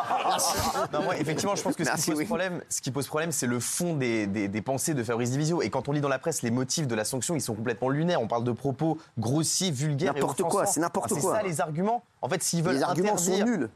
Non, 0.94 1.04
moi, 1.04 1.18
effectivement, 1.18 1.56
je 1.56 1.62
pense 1.64 1.76
que 1.76 1.84
ce 1.84 1.90
Merci, 1.90 2.04
qui 2.06 2.10
pose 2.12 2.20
oui. 2.20 2.26
problème, 2.26 2.62
ce 2.70 2.82
qui 2.82 2.92
pose 2.92 3.08
problème, 3.08 3.32
c'est 3.32 3.48
le 3.48 3.60
fond 3.60 3.96
des, 3.96 4.28
des- 4.28 4.48
des 4.48 4.62
pensées 4.62 4.94
de 4.94 5.04
Fabrice 5.04 5.32
Divisio. 5.32 5.62
Et 5.62 5.70
quand 5.70 5.88
on 5.90 5.92
lit 5.92 6.02
dans 6.02 6.08
la 6.10 6.20
presse 6.20 6.42
les 6.42 6.52
motifs 6.52 6.88
de 6.88 6.96
la 6.96 7.04
sanction, 7.06 7.36
ils 7.36 7.42
sont 7.42 7.54
complètement 7.56 7.90
lunaires. 7.90 8.22
On 8.22 8.28
parle 8.28 8.44
de 8.44 8.52
propos 8.52 8.98
grossiers, 9.18 9.72
vulgaires, 9.72 10.14
N'importe 10.14 10.44
quoi, 10.44 10.66
c'est 10.66 10.80
n'importe 10.80 11.12
Alors, 11.12 11.22
quoi. 11.24 11.34
C'est 11.36 11.42
ça 11.42 11.48
les 11.48 11.62
arguments. 11.62 12.04
En 12.22 12.30
fait, 12.30 12.42
s'ils 12.42 12.64
veulent 12.64 12.80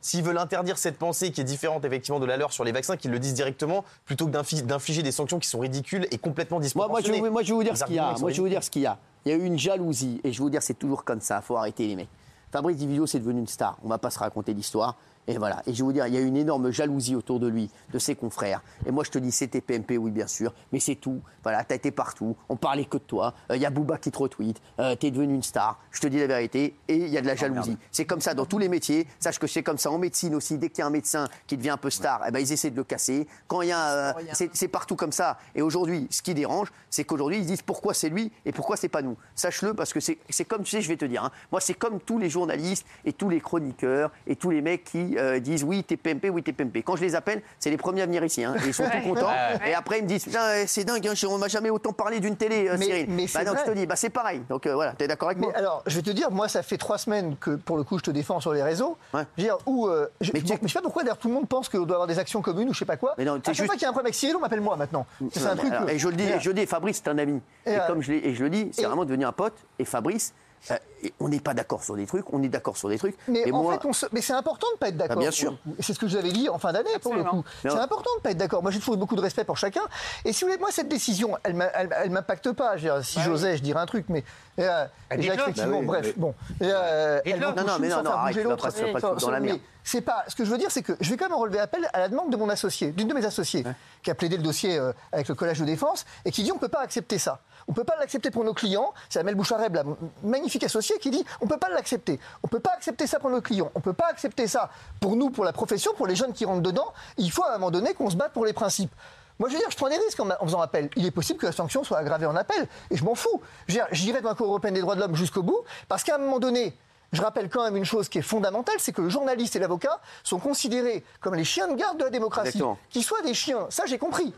s'ils 0.01 0.23
veulent 0.23 0.37
interdire 0.37 0.77
cette 0.77 0.97
pensée 0.97 1.31
qui 1.31 1.41
est 1.41 1.45
différente 1.45 1.85
effectivement 1.85 2.19
de 2.19 2.25
la 2.25 2.37
leur 2.37 2.51
sur 2.53 2.63
les 2.63 2.71
vaccins, 2.71 2.97
qu'ils 2.97 3.11
le 3.11 3.19
disent 3.19 3.33
directement, 3.33 3.83
plutôt 4.05 4.25
que 4.27 4.31
d'infli- 4.31 4.63
d'infliger 4.65 5.03
des 5.03 5.11
sanctions 5.11 5.39
qui 5.39 5.47
sont 5.47 5.59
ridicules 5.59 6.07
et 6.11 6.17
complètement 6.17 6.57
Moi, 6.57 6.61
moi, 6.87 6.99
je, 6.99 7.05
disproportionnées. 7.05 7.29
moi, 7.29 7.43
je 7.43 7.47
vais 7.49 7.53
vous 7.53 7.63
dire 7.63 7.73
Les 7.73 7.79
ce 7.79 7.85
qu'il 7.85 7.95
y 7.95 7.99
a. 7.99 8.15
Moi, 8.19 8.31
je 8.31 8.35
vais 8.37 8.41
vous 8.41 8.49
dire 8.49 8.63
ce 8.63 8.69
qu'il 8.69 8.81
y 8.81 8.87
a. 8.87 8.97
Il 9.25 9.31
y 9.31 9.35
a 9.35 9.37
eu 9.37 9.43
une 9.45 9.59
jalousie, 9.59 10.19
et 10.23 10.31
je 10.31 10.39
vais 10.39 10.43
vous 10.43 10.49
dire, 10.49 10.63
c'est 10.63 10.73
toujours 10.73 11.03
comme 11.03 11.21
ça. 11.21 11.41
faut 11.41 11.55
arrêter 11.57 11.85
les 11.87 11.95
mecs. 11.95 12.09
Fabrice 12.51 12.77
Divilio, 12.77 13.05
c'est 13.05 13.19
devenu 13.19 13.39
une 13.39 13.47
star. 13.47 13.77
On 13.83 13.87
va 13.87 13.97
pas 13.97 14.09
se 14.09 14.19
raconter 14.19 14.53
l'histoire. 14.53 14.97
Et 15.27 15.37
voilà. 15.37 15.61
Et 15.67 15.73
je 15.73 15.77
vais 15.77 15.83
vous 15.83 15.93
dire, 15.93 16.07
il 16.07 16.13
y 16.13 16.17
a 16.17 16.21
une 16.21 16.35
énorme 16.37 16.71
jalousie 16.71 17.15
autour 17.15 17.39
de 17.39 17.47
lui, 17.47 17.69
de 17.93 17.99
ses 17.99 18.15
confrères. 18.15 18.61
Et 18.85 18.91
moi, 18.91 19.03
je 19.03 19.11
te 19.11 19.19
dis, 19.19 19.31
c'était 19.31 19.61
PMP, 19.61 19.97
oui, 19.97 20.11
bien 20.11 20.27
sûr. 20.27 20.53
Mais 20.71 20.79
c'est 20.79 20.95
tout. 20.95 21.21
Voilà, 21.43 21.63
t'as 21.63 21.75
été 21.75 21.91
partout. 21.91 22.35
On 22.49 22.55
parlait 22.55 22.85
que 22.85 22.97
de 22.97 23.03
toi. 23.03 23.33
Euh, 23.51 23.55
Il 23.55 23.61
y 23.61 23.65
a 23.65 23.69
Booba 23.69 23.97
qui 23.97 24.11
te 24.11 24.17
retweet. 24.17 24.59
Euh, 24.79 24.95
T'es 24.95 25.11
devenu 25.11 25.33
une 25.35 25.43
star. 25.43 25.79
Je 25.91 26.01
te 26.01 26.07
dis 26.07 26.19
la 26.19 26.27
vérité. 26.27 26.75
Et 26.87 26.95
il 26.95 27.07
y 27.09 27.17
a 27.17 27.21
de 27.21 27.27
la 27.27 27.35
jalousie. 27.35 27.77
C'est 27.91 28.05
comme 28.05 28.21
ça 28.21 28.33
dans 28.33 28.45
tous 28.45 28.57
les 28.57 28.67
métiers. 28.69 29.07
Sache 29.19 29.39
que 29.39 29.47
c'est 29.47 29.63
comme 29.63 29.77
ça 29.77 29.91
en 29.91 29.97
médecine 29.97 30.35
aussi. 30.35 30.57
Dès 30.57 30.69
qu'il 30.69 30.79
y 30.79 30.81
a 30.81 30.87
un 30.87 30.91
médecin 30.91 31.27
qui 31.47 31.55
devient 31.57 31.69
un 31.71 31.77
peu 31.77 31.89
star, 31.89 32.21
eh 32.27 32.31
ben, 32.31 32.39
ils 32.39 32.51
essaient 32.51 32.71
de 32.71 32.75
le 32.75 32.83
casser. 32.83 33.27
Quand 33.47 33.61
il 33.61 33.69
y 33.69 33.71
a, 33.71 34.09
euh, 34.09 34.13
c'est 34.53 34.67
partout 34.67 34.95
comme 34.95 35.11
ça. 35.11 35.37
Et 35.55 35.61
aujourd'hui, 35.61 36.07
ce 36.09 36.21
qui 36.21 36.33
dérange, 36.33 36.71
c'est 36.89 37.03
qu'aujourd'hui, 37.03 37.37
ils 37.39 37.45
disent 37.45 37.61
pourquoi 37.61 37.93
c'est 37.93 38.09
lui 38.09 38.31
et 38.45 38.51
pourquoi 38.51 38.75
c'est 38.77 38.89
pas 38.89 39.01
nous. 39.01 39.17
Sache-le 39.35 39.73
parce 39.73 39.93
que 39.93 39.99
c'est 39.99 40.17
c'est 40.29 40.45
comme, 40.45 40.63
tu 40.63 40.71
sais, 40.71 40.81
je 40.81 40.87
vais 40.87 40.97
te 40.97 41.05
dire. 41.05 41.23
hein. 41.23 41.31
moi, 41.51 41.61
c'est 41.61 41.73
comme 41.73 41.99
tous 41.99 42.17
les 42.17 42.29
journalistes 42.29 42.85
et 43.05 43.13
tous 43.13 43.29
les 43.29 43.39
chroniqueurs 43.41 44.11
et 44.27 44.35
tous 44.35 44.49
les 44.49 44.61
mecs 44.61 44.83
qui 44.83 45.10
euh, 45.17 45.39
disent 45.39 45.63
oui, 45.63 45.83
t'es 45.83 45.97
PMP, 45.97 46.29
oui, 46.29 46.43
t'es 46.43 46.53
PMP. 46.53 46.83
Quand 46.83 46.95
je 46.95 47.01
les 47.01 47.15
appelle, 47.15 47.41
c'est 47.59 47.69
les 47.69 47.77
premiers 47.77 48.01
à 48.01 48.05
venir 48.05 48.23
ici. 48.23 48.43
hein. 48.43 48.55
Et 48.63 48.67
ils 48.67 48.73
sont 48.73 48.83
tout 48.83 49.01
contents. 49.07 49.29
Et 49.65 49.73
après, 49.73 49.99
ils 49.99 50.03
me 50.03 50.07
disent 50.07 50.23
Putain, 50.25 50.43
euh, 50.43 50.63
c'est 50.67 50.83
dingue, 50.83 51.07
hein, 51.07 51.13
on 51.29 51.37
m'a 51.37 51.47
jamais 51.47 51.69
autant 51.69 51.93
parlé 51.93 52.19
d'une 52.19 52.35
télé, 52.35 52.67
euh, 52.69 52.75
Mais- 52.79 52.85
Cyril. 52.85 53.05
mais 53.09 53.23
bah 53.25 53.29
c'est 53.33 53.45
donc, 53.45 53.57
je 53.57 53.61
te 53.61 53.65
vrai. 53.67 53.75
dis, 53.75 53.85
bah, 53.85 53.95
c'est 53.95 54.09
pareil. 54.09 54.41
Donc 54.49 54.65
euh, 54.67 54.73
voilà, 54.75 54.93
t'es 54.93 55.07
d'accord 55.07 55.29
avec 55.29 55.39
Mais 55.39 55.47
moi? 55.47 55.53
alors, 55.57 55.83
je 55.87 55.95
vais 55.95 56.01
te 56.01 56.11
dire, 56.11 56.31
moi, 56.31 56.47
ça 56.47 56.63
fait 56.63 56.77
trois 56.77 56.97
semaines 56.97 57.35
que, 57.39 57.51
pour 57.51 57.77
le 57.77 57.83
coup, 57.83 57.97
je 57.97 58.03
te 58.03 58.11
défends 58.11 58.39
sur 58.39 58.53
les 58.53 58.63
réseaux. 58.63 58.97
Ouais. 59.13 59.21
Je 59.37 59.41
veux 59.43 59.47
dire, 59.47 59.57
où, 59.65 59.87
euh, 59.87 60.07
je, 60.21 60.31
Mais 60.33 60.39
je- 60.39 60.45
tu- 60.45 60.67
sais 60.67 60.73
pas 60.73 60.81
pourquoi, 60.81 61.03
d'ailleurs, 61.03 61.17
tout 61.17 61.27
le 61.27 61.33
monde 61.33 61.47
pense 61.47 61.69
qu'on 61.69 61.79
doit 61.85 61.95
avoir 61.95 62.07
des 62.07 62.19
actions 62.19 62.41
communes 62.41 62.69
ou 62.69 62.73
je 62.73 62.79
sais 62.79 62.85
pas 62.85 62.97
quoi. 62.97 63.15
Mais 63.17 63.25
non, 63.25 63.33
à 63.33 63.35
chaque 63.43 63.55
juste- 63.55 63.65
fois 63.65 63.75
qu'il 63.75 63.83
y 63.83 63.85
a 63.85 63.89
un 63.89 63.93
problème 63.93 64.07
avec 64.07 64.15
Cyril, 64.15 64.35
on 64.35 64.39
m'appelle 64.39 64.61
moi 64.61 64.75
maintenant. 64.75 65.05
C'est 65.31 65.45
un 65.45 65.55
truc. 65.55 65.71
alors, 65.71 65.87
euh, 65.87 65.91
et 65.91 65.99
je 65.99 66.07
le 66.07 66.15
dis, 66.15 66.27
je 66.39 66.49
le 66.49 66.53
dis, 66.55 66.65
Fabrice, 66.65 67.01
c'est 67.03 67.09
un 67.09 67.17
ami. 67.17 67.41
Et, 67.65 67.75
comme 67.87 68.01
je, 68.01 68.11
le 68.11 68.49
dis, 68.49 68.69
c'est 68.73 68.83
vraiment 68.83 69.05
devenu 69.05 69.25
un 69.25 69.31
pote. 69.31 69.53
Et 69.79 69.85
Fabrice, 69.85 70.33
euh, 70.69 70.77
on 71.19 71.29
n'est 71.29 71.39
pas 71.39 71.53
d'accord 71.55 71.83
sur 71.83 71.95
des 71.95 72.05
trucs, 72.05 72.31
on 72.31 72.43
est 72.43 72.47
d'accord 72.49 72.77
sur 72.77 72.87
des 72.89 72.99
trucs. 72.99 73.15
Mais 73.27 73.41
et 73.47 73.51
en 73.51 73.63
moi, 73.63 73.73
fait, 73.79 73.87
on 73.87 73.93
se- 73.93 74.05
mais 74.11 74.21
c'est 74.21 74.33
important 74.33 74.67
de 74.67 74.73
ne 74.73 74.77
pas 74.77 74.89
être 74.89 74.97
d'accord. 74.97 75.15
Ah, 75.17 75.19
bien 75.19 75.31
sûr. 75.31 75.57
C'est 75.79 75.93
ce 75.93 75.99
que 75.99 76.07
je 76.07 76.13
vous 76.13 76.19
avais 76.19 76.31
dit 76.31 76.49
en 76.49 76.59
fin 76.59 76.71
d'année, 76.71 76.91
pour 77.01 77.15
le 77.15 77.23
coup. 77.23 77.43
C'est 77.63 77.69
important 77.69 78.11
de 78.15 78.19
ne 78.19 78.23
pas 78.23 78.31
être 78.31 78.37
d'accord. 78.37 78.61
Moi, 78.61 78.69
j'ai 78.71 78.79
toujours 78.79 78.93
eu 78.95 78.97
beaucoup 78.97 79.15
de 79.15 79.21
respect 79.21 79.43
pour 79.43 79.57
chacun. 79.57 79.81
Et 80.25 80.33
si 80.33 80.43
vous 80.43 80.49
voulez, 80.51 80.59
moi, 80.59 80.69
cette 80.71 80.87
décision, 80.89 81.35
elle 81.43 81.57
ne 81.57 81.63
elle, 81.73 81.89
elle 82.03 82.09
m'impacte 82.11 82.51
pas. 82.51 82.77
Je 82.77 82.87
veux 82.87 82.93
dire, 82.93 83.03
si 83.05 83.19
j'osais, 83.21 83.57
je 83.57 83.63
dirais 83.63 83.79
un 83.79 83.85
truc, 83.87 84.05
mais. 84.09 84.23
euh, 84.59 84.85
déjà, 85.15 85.33
effectivement, 85.33 85.71
Bah 85.71 85.77
oui, 85.79 85.85
bref, 85.87 86.05
mais- 86.07 86.13
bon. 86.21 86.35
Et, 86.59 86.65
euh, 86.71 87.21
elle 87.25 87.39
Non, 87.39 87.47
non, 87.55 87.63
mais 87.79 87.87
non, 87.89 88.03
non, 88.03 88.11
arrête, 88.11 88.43
pas- 88.47 88.55
pas 88.57 88.99
Sans- 88.99 89.15
dans 89.15 89.31
la 89.31 89.39
merde. 89.39 89.57
mais 89.59 89.67
C'est 89.83 90.01
pas. 90.01 90.23
Ce 90.27 90.35
que 90.35 90.45
je 90.45 90.51
veux 90.51 90.59
dire, 90.59 90.69
c'est 90.69 90.83
que 90.83 90.93
je 90.99 91.09
vais 91.09 91.17
quand 91.17 91.27
même 91.27 91.37
relever 91.39 91.57
appel 91.57 91.89
à 91.93 91.99
la 92.01 92.07
demande 92.09 92.29
de 92.31 92.37
mon 92.37 92.49
associé, 92.49 92.91
d'une 92.91 93.07
de 93.07 93.15
mes 93.15 93.25
associées, 93.25 93.65
qui 94.03 94.11
a 94.11 94.15
plaidé 94.15 94.37
le 94.37 94.43
dossier 94.43 94.77
euh, 94.77 94.93
avec 95.11 95.27
le 95.27 95.33
collège 95.33 95.59
de 95.59 95.65
défense 95.65 96.05
et 96.23 96.29
qui 96.31 96.43
dit 96.43 96.51
on 96.51 96.55
ne 96.55 96.59
peut 96.59 96.67
pas 96.67 96.81
accepter 96.81 97.17
ça. 97.17 97.39
On 97.71 97.73
ne 97.73 97.75
peut 97.77 97.85
pas 97.85 97.95
l'accepter 97.97 98.31
pour 98.31 98.43
nos 98.43 98.53
clients. 98.53 98.93
C'est 99.07 99.19
Amel 99.19 99.35
Bouchareb, 99.35 99.73
la 99.73 99.85
magnifique 100.23 100.65
associée, 100.65 100.97
qui 100.99 101.09
dit 101.09 101.23
on 101.39 101.45
ne 101.45 101.49
peut 101.49 101.57
pas 101.57 101.69
l'accepter. 101.69 102.19
On 102.43 102.47
ne 102.47 102.49
peut 102.49 102.59
pas 102.59 102.73
accepter 102.73 103.07
ça 103.07 103.17
pour 103.17 103.29
nos 103.29 103.39
clients. 103.39 103.71
On 103.75 103.79
ne 103.79 103.83
peut 103.83 103.93
pas 103.93 104.07
accepter 104.07 104.45
ça 104.45 104.69
pour 104.99 105.15
nous, 105.15 105.29
pour 105.29 105.45
la 105.45 105.53
profession, 105.53 105.93
pour 105.93 106.05
les 106.05 106.17
jeunes 106.17 106.33
qui 106.33 106.43
rentrent 106.43 106.63
dedans. 106.63 106.91
Il 107.15 107.31
faut 107.31 107.45
à 107.45 107.51
un 107.51 107.53
moment 107.53 107.71
donné 107.71 107.93
qu'on 107.93 108.09
se 108.09 108.17
batte 108.17 108.33
pour 108.33 108.43
les 108.43 108.51
principes. 108.51 108.91
Moi, 109.39 109.47
je 109.47 109.53
veux 109.53 109.59
dire, 109.59 109.71
je 109.71 109.77
prends 109.77 109.87
des 109.87 109.95
risques 109.95 110.19
en, 110.19 110.27
en 110.27 110.43
faisant 110.45 110.59
appel. 110.59 110.89
Il 110.97 111.05
est 111.05 111.11
possible 111.11 111.39
que 111.39 111.45
la 111.45 111.53
sanction 111.53 111.85
soit 111.85 111.97
aggravée 111.97 112.25
en 112.25 112.35
appel. 112.35 112.67
Et 112.89 112.97
je 112.97 113.05
m'en 113.05 113.15
fous. 113.15 113.41
Je 113.69 113.75
veux 113.75 113.79
dire, 113.79 113.87
J'irai 113.93 114.19
dans 114.19 114.27
la 114.27 114.35
Cour 114.35 114.47
européenne 114.47 114.73
des 114.73 114.81
droits 114.81 114.95
de 114.95 114.99
l'homme 114.99 115.15
jusqu'au 115.15 115.41
bout, 115.41 115.61
parce 115.87 116.03
qu'à 116.03 116.15
un 116.15 116.17
moment 116.17 116.39
donné, 116.39 116.77
je 117.13 117.21
rappelle 117.21 117.47
quand 117.47 117.63
même 117.63 117.77
une 117.77 117.85
chose 117.85 118.09
qui 118.09 118.17
est 118.17 118.21
fondamentale, 118.21 118.75
c'est 118.79 118.91
que 118.91 119.01
le 119.01 119.07
journaliste 119.07 119.55
et 119.55 119.59
l'avocat 119.59 120.01
sont 120.25 120.39
considérés 120.39 121.05
comme 121.21 121.35
les 121.35 121.45
chiens 121.45 121.69
de 121.69 121.75
garde 121.75 121.97
de 121.97 122.03
la 122.03 122.09
démocratie. 122.09 122.61
Qu'ils 122.89 123.03
soient 123.05 123.21
des 123.21 123.33
chiens, 123.33 123.67
ça 123.69 123.85
j'ai 123.85 123.97
compris. 123.97 124.33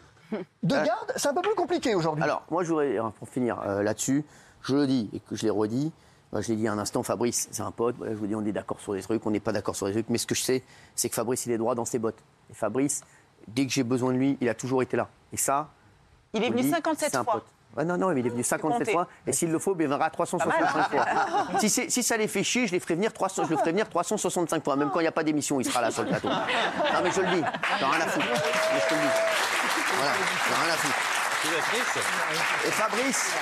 De 0.63 0.75
garde, 0.75 1.13
c'est 1.15 1.27
un 1.27 1.33
peu 1.33 1.41
plus 1.41 1.55
compliqué 1.55 1.95
aujourd'hui. 1.95 2.23
Alors, 2.23 2.43
moi, 2.49 2.63
je 2.63 2.69
voudrais, 2.69 2.97
hein, 2.97 3.13
pour 3.19 3.27
finir 3.29 3.59
euh, 3.65 3.83
là-dessus, 3.83 4.25
je 4.63 4.75
le 4.75 4.87
dis 4.87 5.09
et 5.13 5.19
que 5.19 5.35
je 5.35 5.43
l'ai 5.43 5.49
redit. 5.49 5.91
Je 6.35 6.47
l'ai 6.47 6.55
dit 6.55 6.67
à 6.67 6.73
un 6.73 6.79
instant, 6.79 7.03
Fabrice, 7.03 7.47
c'est 7.51 7.61
un 7.61 7.69
pote. 7.69 7.95
Voilà, 7.97 8.13
je 8.13 8.17
vous 8.17 8.25
dis, 8.25 8.35
on 8.35 8.43
est 8.43 8.51
d'accord 8.51 8.79
sur 8.79 8.93
des 8.93 9.03
trucs, 9.03 9.23
on 9.25 9.29
n'est 9.29 9.39
pas 9.39 9.51
d'accord 9.51 9.75
sur 9.75 9.85
des 9.85 9.93
trucs. 9.93 10.09
Mais 10.09 10.17
ce 10.17 10.25
que 10.25 10.33
je 10.33 10.41
sais, 10.41 10.63
c'est 10.95 11.07
que 11.07 11.13
Fabrice, 11.15 11.45
il 11.45 11.51
est 11.51 11.57
droit 11.59 11.75
dans 11.75 11.85
ses 11.85 11.99
bottes. 11.99 12.17
Et 12.49 12.55
Fabrice, 12.55 13.01
dès 13.47 13.67
que 13.67 13.71
j'ai 13.71 13.83
besoin 13.83 14.11
de 14.13 14.17
lui, 14.17 14.37
il 14.41 14.49
a 14.49 14.55
toujours 14.55 14.81
été 14.81 14.97
là. 14.97 15.07
Et 15.31 15.37
ça. 15.37 15.69
Il 16.33 16.43
est 16.43 16.49
venu 16.49 16.57
le 16.57 16.63
dis, 16.63 16.69
57 16.71 17.11
c'est 17.11 17.17
un 17.17 17.23
fois. 17.23 17.33
pote. 17.33 17.45
Ouais, 17.77 17.85
non, 17.85 17.97
non, 17.97 18.13
mais 18.13 18.19
il 18.21 18.25
est 18.27 18.29
venu 18.29 18.43
57 18.43 18.79
compter. 18.79 18.91
fois. 18.91 19.07
Et 19.27 19.33
s'il 19.33 19.51
le 19.51 19.57
faut, 19.59 19.75
il 19.79 19.87
viendra 19.87 20.09
365 20.09 20.89
fois. 20.89 21.07
Si, 21.59 22.03
ça 22.03 22.17
les 22.17 22.27
fait 22.27 22.43
chier, 22.43 22.67
je 22.67 22.71
les 22.71 22.79
ferai 22.79 22.95
venir 22.95 23.11
300, 23.13 23.45
je 23.45 23.49
le 23.51 23.57
ferai 23.57 23.71
venir 23.71 23.89
365 23.89 24.63
fois. 24.63 24.75
Même 24.75 24.89
quand 24.91 24.99
il 24.99 25.03
n'y 25.03 25.07
a 25.07 25.11
pas 25.11 25.23
d'émission, 25.23 25.59
il 25.59 25.65
sera 25.65 25.81
là 25.81 25.91
sur 25.91 26.03
le 26.03 26.09
plateau. 26.09 26.29
Non, 26.29 26.35
mais 27.03 27.11
je 27.11 27.21
le 27.21 27.27
dis. 27.27 27.43
J'en 27.79 27.91
ai 27.91 27.95
rien 27.95 28.05
à 28.05 28.07
foutre. 28.09 28.25
Mais 28.27 28.79
je 28.79 28.87
te 28.89 28.93
le 28.93 28.99
dis. 29.01 29.07
Voilà, 29.97 30.11
j'en 30.47 30.55
ai 30.55 30.65
rien 30.65 30.73
à 30.73 30.77
foutre. 30.77 31.13
Et 32.65 32.71
Fabrice, 32.71 33.33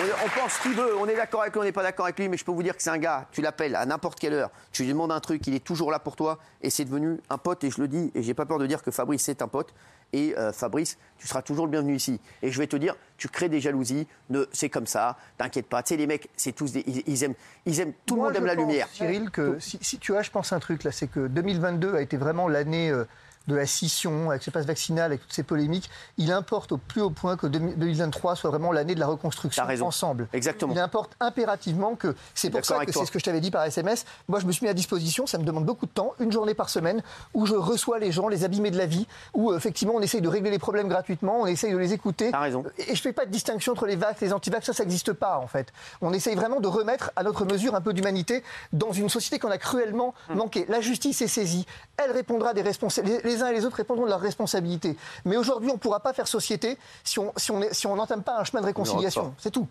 on, 0.00 0.26
on 0.26 0.28
pense 0.40 0.58
qu'il 0.58 0.72
veut, 0.72 0.96
on 0.98 1.06
est 1.06 1.14
d'accord 1.14 1.42
avec 1.42 1.52
lui, 1.54 1.60
on 1.60 1.64
n'est 1.64 1.70
pas 1.70 1.84
d'accord 1.84 2.06
avec 2.06 2.18
lui, 2.18 2.28
mais 2.28 2.36
je 2.36 2.44
peux 2.44 2.50
vous 2.50 2.64
dire 2.64 2.76
que 2.76 2.82
c'est 2.82 2.90
un 2.90 2.98
gars, 2.98 3.28
tu 3.30 3.42
l'appelles 3.42 3.76
à 3.76 3.86
n'importe 3.86 4.18
quelle 4.18 4.32
heure, 4.32 4.50
tu 4.72 4.82
lui 4.82 4.88
demandes 4.88 5.12
un 5.12 5.20
truc, 5.20 5.46
il 5.46 5.54
est 5.54 5.62
toujours 5.62 5.92
là 5.92 6.00
pour 6.00 6.16
toi, 6.16 6.40
et 6.62 6.70
c'est 6.70 6.84
devenu 6.84 7.20
un 7.30 7.38
pote, 7.38 7.62
et 7.62 7.70
je 7.70 7.80
le 7.80 7.86
dis, 7.86 8.10
et 8.16 8.24
j'ai 8.24 8.34
pas 8.34 8.44
peur 8.44 8.58
de 8.58 8.66
dire 8.66 8.82
que 8.82 8.90
Fabrice 8.90 9.22
c'est 9.22 9.40
un 9.40 9.46
pote, 9.46 9.72
et 10.12 10.36
euh, 10.36 10.52
Fabrice, 10.52 10.98
tu 11.16 11.28
seras 11.28 11.42
toujours 11.42 11.66
le 11.66 11.70
bienvenu 11.70 11.94
ici. 11.94 12.20
Et 12.42 12.50
je 12.50 12.58
vais 12.58 12.66
te 12.66 12.76
dire, 12.76 12.96
tu 13.18 13.28
crées 13.28 13.48
des 13.48 13.60
jalousies, 13.60 14.08
ne, 14.30 14.46
c'est 14.52 14.68
comme 14.68 14.88
ça, 14.88 15.16
t'inquiète 15.38 15.66
pas, 15.66 15.84
tu 15.84 15.90
sais, 15.90 15.96
les 15.96 16.08
mecs, 16.08 16.28
c'est 16.36 16.52
tous 16.52 16.72
des, 16.72 16.82
ils, 16.88 17.04
ils 17.06 17.22
aiment, 17.22 17.34
ils 17.66 17.78
aiment, 17.78 17.92
tout 18.04 18.16
Moi, 18.16 18.30
le 18.30 18.32
monde 18.32 18.42
aime 18.42 18.46
la 18.46 18.54
lumière. 18.56 18.88
Cyril, 18.92 19.30
que 19.30 19.60
si, 19.60 19.78
si 19.80 19.98
tu 20.00 20.16
as, 20.16 20.22
je 20.22 20.30
pense 20.32 20.52
un 20.52 20.58
truc 20.58 20.82
là, 20.82 20.90
c'est 20.90 21.06
que 21.06 21.28
2022 21.28 21.94
a 21.94 22.00
été 22.00 22.16
vraiment 22.16 22.48
l'année 22.48 22.90
euh, 22.90 23.04
de 23.46 23.54
la 23.54 23.66
scission, 23.66 24.30
avec 24.30 24.42
ce 24.42 24.50
passe 24.50 24.66
vaccinal, 24.66 25.06
avec 25.06 25.20
toutes 25.22 25.32
ces 25.32 25.42
polémiques. 25.42 25.90
Il 26.18 26.32
importe 26.32 26.72
au 26.72 26.78
plus 26.78 27.00
haut 27.02 27.10
point 27.10 27.36
que 27.36 27.46
2023 27.46 28.36
soit 28.36 28.50
vraiment 28.50 28.72
l'année 28.72 28.94
de 28.94 29.00
la 29.00 29.06
reconstruction 29.06 29.64
ensemble. 29.82 30.28
Exactement. 30.32 30.72
Il 30.72 30.78
importe 30.78 31.12
impérativement 31.20 31.94
que 31.94 32.14
c'est 32.34 32.50
pour 32.50 32.64
ça 32.64 32.84
que 32.84 32.92
c'est 32.92 33.04
ce 33.04 33.10
que 33.12 33.18
je 33.18 33.24
t'avais 33.24 33.40
dit 33.40 33.50
par 33.50 33.64
SMS. 33.64 34.04
Moi, 34.28 34.40
je 34.40 34.46
me 34.46 34.52
suis 34.52 34.64
mis 34.64 34.70
à 34.70 34.74
disposition. 34.74 35.26
Ça 35.26 35.38
me 35.38 35.44
demande 35.44 35.64
beaucoup 35.64 35.86
de 35.86 35.90
temps, 35.90 36.14
une 36.20 36.32
journée 36.32 36.54
par 36.54 36.68
semaine, 36.70 37.02
où 37.34 37.46
je 37.46 37.54
reçois 37.54 37.98
les 37.98 38.12
gens, 38.12 38.28
les 38.28 38.44
abîmés 38.44 38.70
de 38.70 38.78
la 38.78 38.86
vie, 38.86 39.06
où 39.34 39.50
euh, 39.52 39.56
effectivement 39.56 39.94
on 39.94 40.00
essaye 40.00 40.20
de 40.20 40.28
régler 40.28 40.50
les 40.50 40.58
problèmes 40.58 40.88
gratuitement, 40.88 41.40
on 41.40 41.46
essaye 41.46 41.72
de 41.72 41.78
les 41.78 41.92
écouter. 41.92 42.30
T'as 42.30 42.40
raison. 42.40 42.64
Et 42.78 42.94
je 42.94 43.00
fais 43.02 43.12
pas 43.12 43.26
de 43.26 43.30
distinction 43.30 43.72
entre 43.72 43.86
les 43.86 43.96
vax, 43.96 44.20
les 44.20 44.32
anti-vax, 44.32 44.66
ça, 44.66 44.72
ça 44.72 44.82
n'existe 44.84 45.12
pas 45.12 45.38
en 45.38 45.46
fait. 45.46 45.72
On 46.00 46.12
essaye 46.12 46.34
vraiment 46.34 46.60
de 46.60 46.68
remettre 46.68 47.10
à 47.16 47.22
notre 47.22 47.44
mesure 47.44 47.74
un 47.74 47.80
peu 47.80 47.92
d'humanité 47.92 48.42
dans 48.72 48.92
une 48.92 49.08
société 49.08 49.38
qu'on 49.38 49.50
a 49.50 49.58
cruellement 49.58 50.14
Hum. 50.30 50.36
manqué. 50.38 50.66
La 50.68 50.80
justice 50.80 51.20
est 51.22 51.28
saisie, 51.28 51.66
elle 51.96 52.10
répondra 52.12 52.54
des 52.54 52.62
responsabilités, 52.62 53.22
les, 53.34 53.42
uns 53.42 53.48
et 53.48 53.52
les 53.54 53.64
autres 53.64 53.76
répondront 53.76 54.04
de 54.04 54.10
leurs 54.10 54.20
responsabilités. 54.20 54.96
Mais 55.24 55.36
aujourd'hui, 55.36 55.70
on 55.70 55.74
ne 55.74 55.78
pourra 55.78 56.00
pas 56.00 56.12
faire 56.12 56.26
société 56.28 56.78
si 57.04 57.18
on 57.18 57.32
si 57.36 57.50
on 57.50 57.60
si 57.72 57.86
on 57.86 57.96
n'entame 57.96 58.22
pas 58.22 58.38
un 58.40 58.44
chemin 58.44 58.60
de 58.60 58.66
réconciliation. 58.66 59.34
C'est 59.38 59.50
tout. 59.50 59.66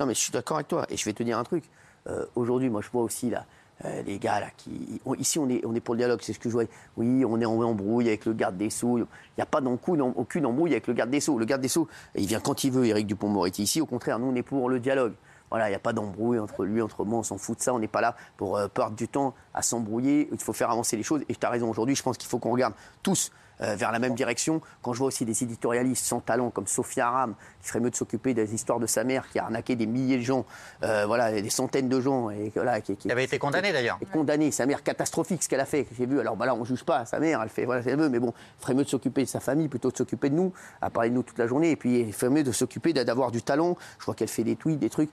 Non, 0.00 0.06
mais 0.06 0.14
je 0.14 0.20
suis 0.20 0.32
d'accord 0.32 0.56
avec 0.56 0.68
toi. 0.68 0.86
Et 0.90 0.96
je 0.96 1.04
vais 1.04 1.12
te 1.12 1.22
dire 1.22 1.38
un 1.38 1.44
truc. 1.44 1.64
Euh, 2.08 2.26
Aujourd'hui, 2.34 2.68
moi, 2.68 2.80
je 2.82 2.90
vois 2.90 3.02
aussi 3.02 3.30
là, 3.30 3.44
euh, 3.84 4.02
les 4.02 4.18
gars 4.18 4.40
là 4.40 4.48
qui. 4.56 5.00
on- 5.06 5.14
ici, 5.14 5.38
on 5.38 5.48
est, 5.48 5.64
on 5.64 5.74
est 5.74 5.80
pour 5.80 5.94
le 5.94 5.98
dialogue. 5.98 6.20
C'est 6.22 6.32
ce 6.32 6.38
que 6.38 6.48
je 6.48 6.54
vois. 6.54 6.64
Oui, 6.96 7.24
on 7.24 7.40
est 7.40 7.44
en 7.46 7.60
embrouille 7.62 8.08
avec 8.08 8.26
le 8.26 8.32
garde 8.34 8.56
des 8.56 8.70
Sceaux. 8.70 8.98
Il 8.98 9.06
n'y 9.38 9.42
a 9.42 9.46
pas 9.46 9.60
d'encou- 9.60 9.96
aucune 10.16 10.46
embrouille 10.46 10.72
avec 10.72 10.86
le 10.86 10.94
garde 10.94 11.10
des 11.10 11.20
Sceaux. 11.20 11.38
Le 11.38 11.44
garde 11.46 11.62
des 11.62 11.68
Sceaux, 11.68 11.88
il 12.14 12.26
vient 12.26 12.40
quand 12.40 12.64
il 12.64 12.72
veut, 12.72 12.84
Éric 12.86 13.06
Dupont-Moretti. 13.06 13.62
Ici, 13.62 13.80
au 13.80 13.86
contraire, 13.86 14.18
nous, 14.18 14.26
on 14.26 14.34
est 14.34 14.42
pour 14.42 14.68
le 14.68 14.80
dialogue. 14.80 15.14
Voilà, 15.50 15.68
il 15.68 15.70
n'y 15.70 15.76
a 15.76 15.80
pas 15.80 15.92
d'embrouille 15.92 16.38
entre 16.40 16.64
lui, 16.64 16.82
entre 16.82 17.04
moi, 17.04 17.20
on 17.20 17.22
s'en 17.22 17.38
fout 17.38 17.58
de 17.58 17.62
ça. 17.62 17.72
On 17.72 17.78
n'est 17.78 17.86
pas 17.88 18.00
là 18.00 18.16
pour 18.36 18.56
euh, 18.56 18.66
perdre 18.66 18.96
du 18.96 19.06
temps 19.08 19.34
à 19.52 19.62
s'embrouiller. 19.62 20.28
Il 20.32 20.38
faut 20.40 20.52
faire 20.52 20.70
avancer 20.70 20.96
les 20.96 21.02
choses. 21.04 21.22
Et 21.28 21.34
tu 21.36 21.46
as 21.46 21.50
raison, 21.50 21.70
aujourd'hui, 21.70 21.94
je 21.94 22.02
pense 22.02 22.16
qu'il 22.18 22.28
faut 22.28 22.38
qu'on 22.38 22.50
regarde 22.50 22.74
tous 23.04 23.30
euh, 23.60 23.76
vers 23.76 23.92
la 23.92 24.00
même 24.00 24.16
direction. 24.16 24.60
Quand 24.82 24.94
je 24.94 24.98
vois 24.98 25.06
aussi 25.06 25.24
des 25.24 25.44
éditorialistes 25.44 26.04
sans 26.04 26.18
talent 26.18 26.50
comme 26.50 26.66
Sophia 26.66 27.06
Aram, 27.06 27.34
qui 27.62 27.68
ferait 27.68 27.78
mieux 27.78 27.90
de 27.90 27.94
s'occuper 27.94 28.34
des 28.34 28.52
histoires 28.52 28.80
de 28.80 28.86
sa 28.88 29.04
mère, 29.04 29.28
qui 29.30 29.38
a 29.38 29.44
arnaqué 29.44 29.76
des 29.76 29.86
milliers 29.86 30.16
de 30.16 30.22
gens, 30.22 30.44
euh, 30.82 31.04
voilà, 31.06 31.30
des 31.40 31.50
centaines 31.50 31.88
de 31.88 32.00
gens. 32.00 32.30
Et, 32.30 32.50
voilà, 32.56 32.80
qui, 32.80 32.96
qui- 32.96 33.06
Il 33.06 33.12
avait 33.12 33.22
été 33.22 33.38
condamné 33.38 33.72
d'ailleurs. 33.72 33.98
est 34.02 34.10
condamné, 34.10 34.50
sa 34.50 34.66
mère 34.66 34.82
catastrophique 34.82 35.44
ce 35.44 35.48
qu'elle 35.48 35.60
a 35.60 35.66
fait, 35.66 35.86
j'ai 35.96 36.06
vu. 36.06 36.18
Alors 36.18 36.34
bah 36.34 36.46
là 36.46 36.54
on 36.56 36.64
juge 36.64 36.82
pas 36.82 37.04
sa 37.04 37.20
mère, 37.20 37.40
elle 37.42 37.48
fait 37.48 37.64
voilà 37.64 37.82
ce 37.82 37.86
qu'elle 37.88 37.98
veut, 38.00 38.08
mais 38.08 38.18
bon, 38.18 38.32
il 38.58 38.62
ferait 38.62 38.74
mieux 38.74 38.82
de 38.84 38.88
s'occuper 38.88 39.22
de 39.22 39.28
sa 39.28 39.38
famille 39.38 39.68
plutôt 39.68 39.90
que 39.90 39.92
de 39.94 39.98
s'occuper 39.98 40.30
de 40.30 40.34
nous, 40.34 40.52
à 40.82 40.90
parler 40.90 41.10
de 41.10 41.14
nous 41.14 41.22
toute 41.22 41.38
la 41.38 41.46
journée, 41.46 41.70
et 41.70 41.76
puis 41.76 42.00
il 42.00 42.12
ferait 42.12 42.30
mieux 42.30 42.42
de 42.42 42.50
s'occuper 42.50 42.92
d'a- 42.92 43.04
d'avoir 43.04 43.30
du 43.30 43.40
talent. 43.42 43.76
Je 44.00 44.04
vois 44.04 44.16
qu'elle 44.16 44.26
fait 44.26 44.42
des 44.42 44.56
tweets, 44.56 44.80
des 44.80 44.90
trucs. 44.90 45.10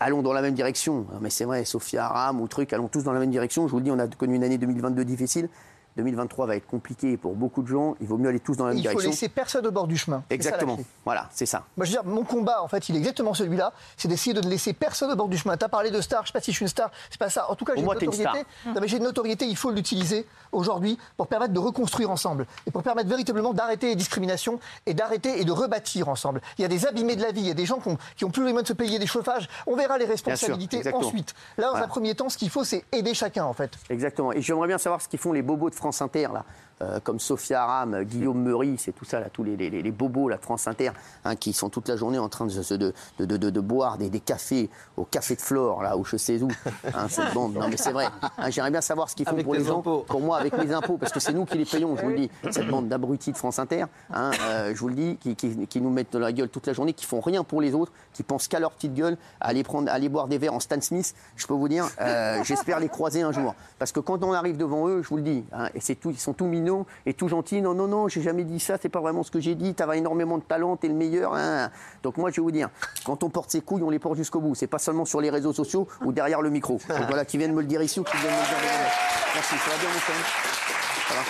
Allons 0.00 0.22
dans 0.22 0.32
la 0.32 0.42
même 0.42 0.54
direction. 0.54 1.06
Mais 1.20 1.30
c'est 1.30 1.44
vrai, 1.44 1.64
Sophia 1.64 2.06
Aram 2.06 2.40
ou 2.40 2.48
truc, 2.48 2.72
allons 2.72 2.88
tous 2.88 3.04
dans 3.04 3.12
la 3.12 3.20
même 3.20 3.30
direction. 3.30 3.66
Je 3.66 3.72
vous 3.72 3.78
le 3.78 3.84
dis, 3.84 3.90
on 3.90 3.98
a 3.98 4.06
connu 4.06 4.36
une 4.36 4.44
année 4.44 4.58
2022 4.58 5.04
difficile. 5.04 5.48
2023 5.96 6.46
va 6.46 6.56
être 6.56 6.66
compliqué 6.66 7.16
pour 7.16 7.34
beaucoup 7.34 7.62
de 7.62 7.68
gens. 7.68 7.94
Il 8.00 8.06
vaut 8.06 8.18
mieux 8.18 8.28
aller 8.28 8.40
tous 8.40 8.56
dans 8.56 8.64
la 8.64 8.70
même 8.70 8.78
Il 8.78 8.82
faut 8.84 8.90
direction. 8.90 9.10
laisser 9.10 9.28
personne 9.28 9.66
au 9.66 9.70
bord 9.70 9.86
du 9.86 9.96
chemin. 9.96 10.18
Ça, 10.28 10.34
Exactement. 10.34 10.78
Voilà, 11.04 11.28
c'est 11.32 11.46
ça. 11.46 11.64
Moi, 11.76 11.86
je 11.86 11.92
veux 11.92 12.02
dire, 12.02 12.04
mon 12.04 12.24
combat, 12.24 12.62
en 12.62 12.68
fait, 12.68 12.88
il 12.88 12.96
est 12.96 12.98
exactement 12.98 13.34
celui-là. 13.34 13.72
C'est 13.96 14.08
d'essayer 14.08 14.34
de 14.34 14.40
ne 14.40 14.48
laisser 14.50 14.72
personne 14.72 15.10
au 15.12 15.16
bord 15.16 15.28
du 15.28 15.36
chemin. 15.38 15.56
Tu 15.56 15.64
as 15.64 15.68
parlé 15.68 15.90
de 15.90 16.00
star, 16.00 16.22
je 16.22 16.28
sais 16.28 16.32
pas 16.32 16.40
si 16.40 16.50
je 16.50 16.56
suis 16.56 16.64
une 16.64 16.68
star, 16.68 16.90
c'est 17.10 17.18
pas 17.18 17.30
ça. 17.30 17.50
En 17.50 17.54
tout 17.54 17.64
cas, 17.64 17.74
j'ai 17.76 17.80
une 17.82 17.86
notoriété. 17.86 18.44
Non, 18.66 18.80
mais 18.80 18.88
j'ai 18.88 18.96
une 18.96 19.04
notoriété, 19.04 19.46
il 19.46 19.56
faut 19.56 19.70
l'utiliser 19.70 20.26
aujourd'hui 20.52 20.98
pour 21.16 21.26
permettre 21.26 21.52
de 21.52 21.58
reconstruire 21.58 22.10
ensemble. 22.10 22.46
Et 22.66 22.70
pour 22.70 22.82
permettre 22.82 23.08
véritablement 23.08 23.52
d'arrêter 23.54 23.88
les 23.88 23.96
discriminations 23.96 24.58
et 24.86 24.94
d'arrêter 24.94 25.40
et 25.40 25.44
de 25.44 25.52
rebâtir 25.52 26.08
ensemble. 26.08 26.40
Il 26.58 26.62
y 26.62 26.64
a 26.64 26.68
des 26.68 26.86
abîmés 26.86 27.16
de 27.16 27.22
la 27.22 27.30
vie, 27.32 27.40
il 27.40 27.46
y 27.46 27.50
a 27.50 27.54
des 27.54 27.66
gens 27.66 27.78
qui 27.78 27.88
ont, 27.88 27.98
qui 28.16 28.24
ont 28.24 28.30
plus 28.30 28.42
les 28.44 28.50
moyens 28.52 28.64
de 28.64 28.68
se 28.68 28.72
payer 28.72 28.98
des 28.98 29.06
chauffages. 29.06 29.48
On 29.66 29.76
verra 29.76 29.98
les 29.98 30.04
responsabilités 30.06 30.82
ensuite. 30.92 31.34
Là, 31.58 31.66
dans 31.66 31.70
Voilà. 31.72 31.86
un 31.86 31.88
premier 31.88 32.14
temps, 32.14 32.28
ce 32.28 32.38
qu'il 32.38 32.50
faut, 32.50 32.64
c'est 32.64 32.84
aider 32.92 33.14
chacun, 33.14 33.44
en 33.44 33.52
fait. 33.52 33.72
Exactement. 33.90 34.32
Et 34.32 34.42
j'aimerais 34.42 34.68
bien 34.68 34.78
savoir 34.78 35.00
ce 35.02 35.08
qu'ils 35.08 35.18
font 35.18 35.32
les 35.32 35.42
bobos 35.42 35.70
de 35.70 35.74
France 35.74 35.83
Inter, 36.02 36.28
là. 36.32 36.44
Euh, 36.82 36.98
comme 37.04 37.20
Sophia 37.20 37.62
Aram, 37.62 38.02
Guillaume 38.02 38.42
Meury, 38.42 38.74
c'est 38.78 38.90
tout 38.90 39.04
ça, 39.04 39.20
là, 39.20 39.26
tous 39.32 39.44
les, 39.44 39.56
les- 39.56 39.70
les 39.70 39.90
bobos 39.92 40.28
de 40.28 40.36
France 40.36 40.66
Inter, 40.66 40.90
hein, 41.24 41.36
qui 41.36 41.52
sont 41.52 41.68
toute 41.70 41.88
la 41.88 41.94
journée 41.94 42.18
en 42.18 42.28
train 42.28 42.46
de, 42.46 43.60
boire 43.60 43.96
des, 43.96 44.10
des 44.10 44.18
cafés 44.18 44.68
au 44.96 45.04
café 45.04 45.36
de 45.36 45.40
Flore, 45.40 45.84
là, 45.84 45.96
ou 45.96 46.04
je 46.04 46.16
sais 46.16 46.42
où. 46.42 46.48
Hein, 46.92 47.06
cette 47.08 47.32
bande. 47.32 47.54
Non, 47.54 47.68
mais 47.68 47.76
c'est 47.76 47.92
vrai. 47.92 48.06
Hein, 48.38 48.50
J'aimerais 48.50 48.72
bien 48.72 48.80
savoir 48.80 49.08
ce 49.08 49.14
qu'ils 49.14 49.24
font 49.24 49.32
Avec 49.34 49.44
pour 49.44 49.54
les 49.54 49.62
gens. 49.64 49.78
impôts. 49.78 50.04
Pour 50.08 50.20
moi, 50.20 50.38
avec 50.38 50.58
mes 50.58 50.72
impôts, 50.72 50.96
parce 50.98 51.12
que 51.12 51.20
c'est 51.20 51.32
nous 51.32 51.44
qui 51.44 51.58
les 51.58 51.64
payons, 51.64 51.96
je 51.96 52.02
vous 52.02 52.08
le 52.08 52.16
dis. 52.16 52.30
Cette 52.50 52.66
bande 52.68 52.88
d'abrutis 52.88 53.30
de 53.30 53.36
France 53.36 53.60
Inter, 53.60 53.84
euh, 54.12 54.72
je 54.74 54.80
vous 54.80 54.88
le 54.88 54.94
dis, 54.96 55.16
qui, 55.18 55.36
qui- 55.36 55.66
qui 55.68 55.80
nous 55.80 55.90
mettent 55.90 56.12
dans 56.12 56.18
la 56.18 56.32
gueule 56.32 56.48
toute 56.48 56.66
la 56.66 56.72
journée, 56.72 56.92
qui 56.92 57.06
font 57.06 57.20
rien 57.20 57.44
pour 57.44 57.60
les 57.60 57.72
autres, 57.74 57.92
qui 58.12 58.24
pensent 58.24 58.48
qu'à 58.48 58.58
leur 58.58 58.72
petite 58.72 58.94
gueule, 58.94 59.16
à 59.40 59.46
aller, 59.46 59.62
prendre, 59.62 59.88
à 59.88 59.94
aller 59.94 60.08
boire 60.08 60.26
des 60.26 60.38
verres 60.38 60.54
en 60.54 60.60
Stan 60.60 60.80
Smith. 60.80 61.14
Je 61.36 61.46
peux 61.46 61.54
vous 61.54 61.68
dire, 61.68 61.86
euh, 62.00 62.42
j'espère 62.42 62.80
les 62.80 62.88
croiser 62.88 63.22
un 63.22 63.30
jour. 63.30 63.54
Parce 63.78 63.92
que 63.92 64.00
quand 64.00 64.22
on 64.24 64.32
arrive 64.32 64.56
devant 64.56 64.88
eux, 64.88 65.02
je 65.02 65.08
vous 65.08 65.16
le 65.18 65.22
dis, 65.22 65.44
et 65.74 65.80
c'est 65.80 65.94
tout, 65.96 66.10
ils 66.10 66.18
sont 66.18 66.32
tout 66.32 66.46
mignons 66.46 66.86
et 67.06 67.14
tout 67.14 67.28
gentils. 67.28 67.60
Non, 67.60 67.74
non, 67.74 67.86
non, 67.86 68.08
j'ai 68.08 68.22
jamais 68.22 68.44
dit 68.44 68.60
ça, 68.60 68.76
c'est 68.80 68.88
pas 68.88 69.00
vraiment 69.00 69.22
ce 69.22 69.30
que 69.30 69.40
j'ai 69.40 69.54
dit. 69.54 69.74
T'avais 69.74 69.98
énormément 69.98 70.38
de 70.38 70.42
talent, 70.42 70.76
t'es 70.76 70.88
le 70.88 70.94
meilleur. 70.94 71.34
hein. 71.34 71.70
Donc 72.02 72.16
moi, 72.16 72.30
je 72.30 72.36
vais 72.36 72.42
vous 72.42 72.50
dire, 72.50 72.68
quand 73.04 73.22
on 73.22 73.30
porte 73.30 73.50
ses 73.50 73.60
couilles, 73.60 73.82
on 73.82 73.90
les 73.90 73.98
porte 73.98 74.16
jusqu'au 74.16 74.40
bout. 74.40 74.54
C'est 74.54 74.66
pas 74.66 74.78
seulement 74.78 75.04
sur 75.04 75.20
les 75.20 75.30
réseaux 75.30 75.52
sociaux 75.52 75.88
ou 76.04 76.12
derrière 76.12 76.42
le 76.42 76.50
micro. 76.50 76.74
Donc 76.88 77.06
voilà, 77.08 77.24
qui 77.24 77.38
viennent 77.38 77.54
me 77.54 77.60
le 77.60 77.66
dire 77.66 77.82
ici 77.82 78.00
ou 78.00 78.04
qui 78.04 78.16
viennent 78.16 78.32
me 78.32 78.38
le 78.38 78.46
dire 78.46 78.58
moi. 78.58 78.90
Merci, 79.34 79.54
ça 79.56 79.70
va 79.70 79.76
bien, 79.78 79.88
mon 79.88 81.14
va 81.14 81.20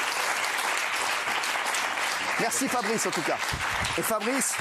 Merci 2.41 2.69
Fabrice 2.69 3.07
en 3.07 3.11
tout 3.11 3.23
cas. 3.23 3.37
Et 3.97 4.03
Fabrice, 4.03 4.55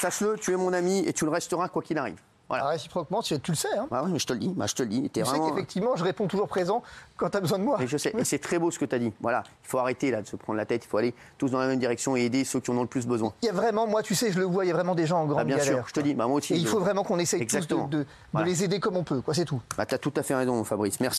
sache-le, 0.00 0.36
tu 0.38 0.52
es 0.52 0.56
mon 0.56 0.72
ami 0.72 1.04
et 1.06 1.12
tu 1.12 1.24
le 1.24 1.30
resteras 1.30 1.68
quoi 1.68 1.82
qu'il 1.82 1.96
arrive. 1.98 2.18
Voilà. 2.48 2.64
Ah, 2.66 2.68
réciproquement, 2.70 3.22
tu 3.22 3.38
tu 3.40 3.52
le 3.52 3.56
sais. 3.56 3.68
Hein. 3.78 3.86
Ouais, 3.90 4.00
ouais, 4.00 4.10
mais 4.10 4.18
je 4.18 4.26
te 4.26 4.32
le 4.32 4.38
dis, 4.38 4.48
bah, 4.48 4.66
je 4.66 4.74
te 4.74 4.82
le 4.82 4.88
dis. 4.88 5.08
Tu 5.10 5.24
sais 5.24 5.38
qu'effectivement, 5.38 5.96
je 5.96 6.04
réponds 6.04 6.26
toujours 6.26 6.48
présent 6.48 6.82
quand 7.16 7.30
tu 7.30 7.36
as 7.38 7.40
besoin 7.40 7.58
de 7.58 7.64
moi. 7.64 7.80
Et 7.82 7.86
je 7.86 7.96
sais, 7.96 8.12
et 8.16 8.24
c'est 8.24 8.38
très 8.38 8.58
beau 8.58 8.70
ce 8.70 8.78
que 8.78 8.84
tu 8.84 8.94
as 8.94 8.98
dit. 8.98 9.12
Voilà, 9.20 9.42
il 9.64 9.68
faut 9.68 9.78
arrêter 9.78 10.10
là 10.10 10.20
de 10.20 10.26
se 10.26 10.36
prendre 10.36 10.58
la 10.58 10.66
tête, 10.66 10.84
il 10.84 10.88
faut 10.88 10.98
aller 10.98 11.14
tous 11.38 11.50
dans 11.50 11.58
la 11.58 11.66
même 11.66 11.78
direction 11.78 12.16
et 12.16 12.22
aider 12.22 12.44
ceux 12.44 12.60
qui 12.60 12.70
en 12.70 12.76
ont 12.76 12.82
le 12.82 12.88
plus 12.88 13.06
besoin. 13.06 13.32
Il 13.42 13.46
y 13.46 13.48
a 13.48 13.52
vraiment, 13.52 13.86
moi, 13.86 14.02
tu 14.02 14.14
sais, 14.14 14.32
je 14.32 14.38
le 14.38 14.44
vois, 14.44 14.64
il 14.64 14.68
y 14.68 14.70
a 14.70 14.74
vraiment 14.74 14.94
des 14.94 15.06
gens 15.06 15.22
en 15.22 15.26
grande 15.26 15.40
Ah, 15.40 15.44
bien 15.44 15.56
galère. 15.56 15.74
sûr, 15.76 15.88
je 15.88 15.92
te 15.94 16.00
dis, 16.00 16.14
bah, 16.14 16.26
moi 16.26 16.36
aussi. 16.36 16.54
Et 16.54 16.58
il 16.58 16.66
faut 16.66 16.80
vraiment 16.80 17.04
qu'on 17.04 17.18
essaye 17.18 17.46
tous 17.46 17.66
de, 17.88 18.06
les 18.44 18.64
aider 18.64 18.80
comme 18.80 18.96
on 18.96 19.04
peut, 19.04 19.20
quoi, 19.20 19.34
c'est 19.34 19.44
tout. 19.44 19.60
Bah, 19.76 19.86
tu 19.86 19.94
as 19.94 19.98
tout 19.98 20.12
à 20.16 20.22
fait 20.22 20.34
raison, 20.34 20.62
Fabrice. 20.64 21.00
Merci. 21.00 21.10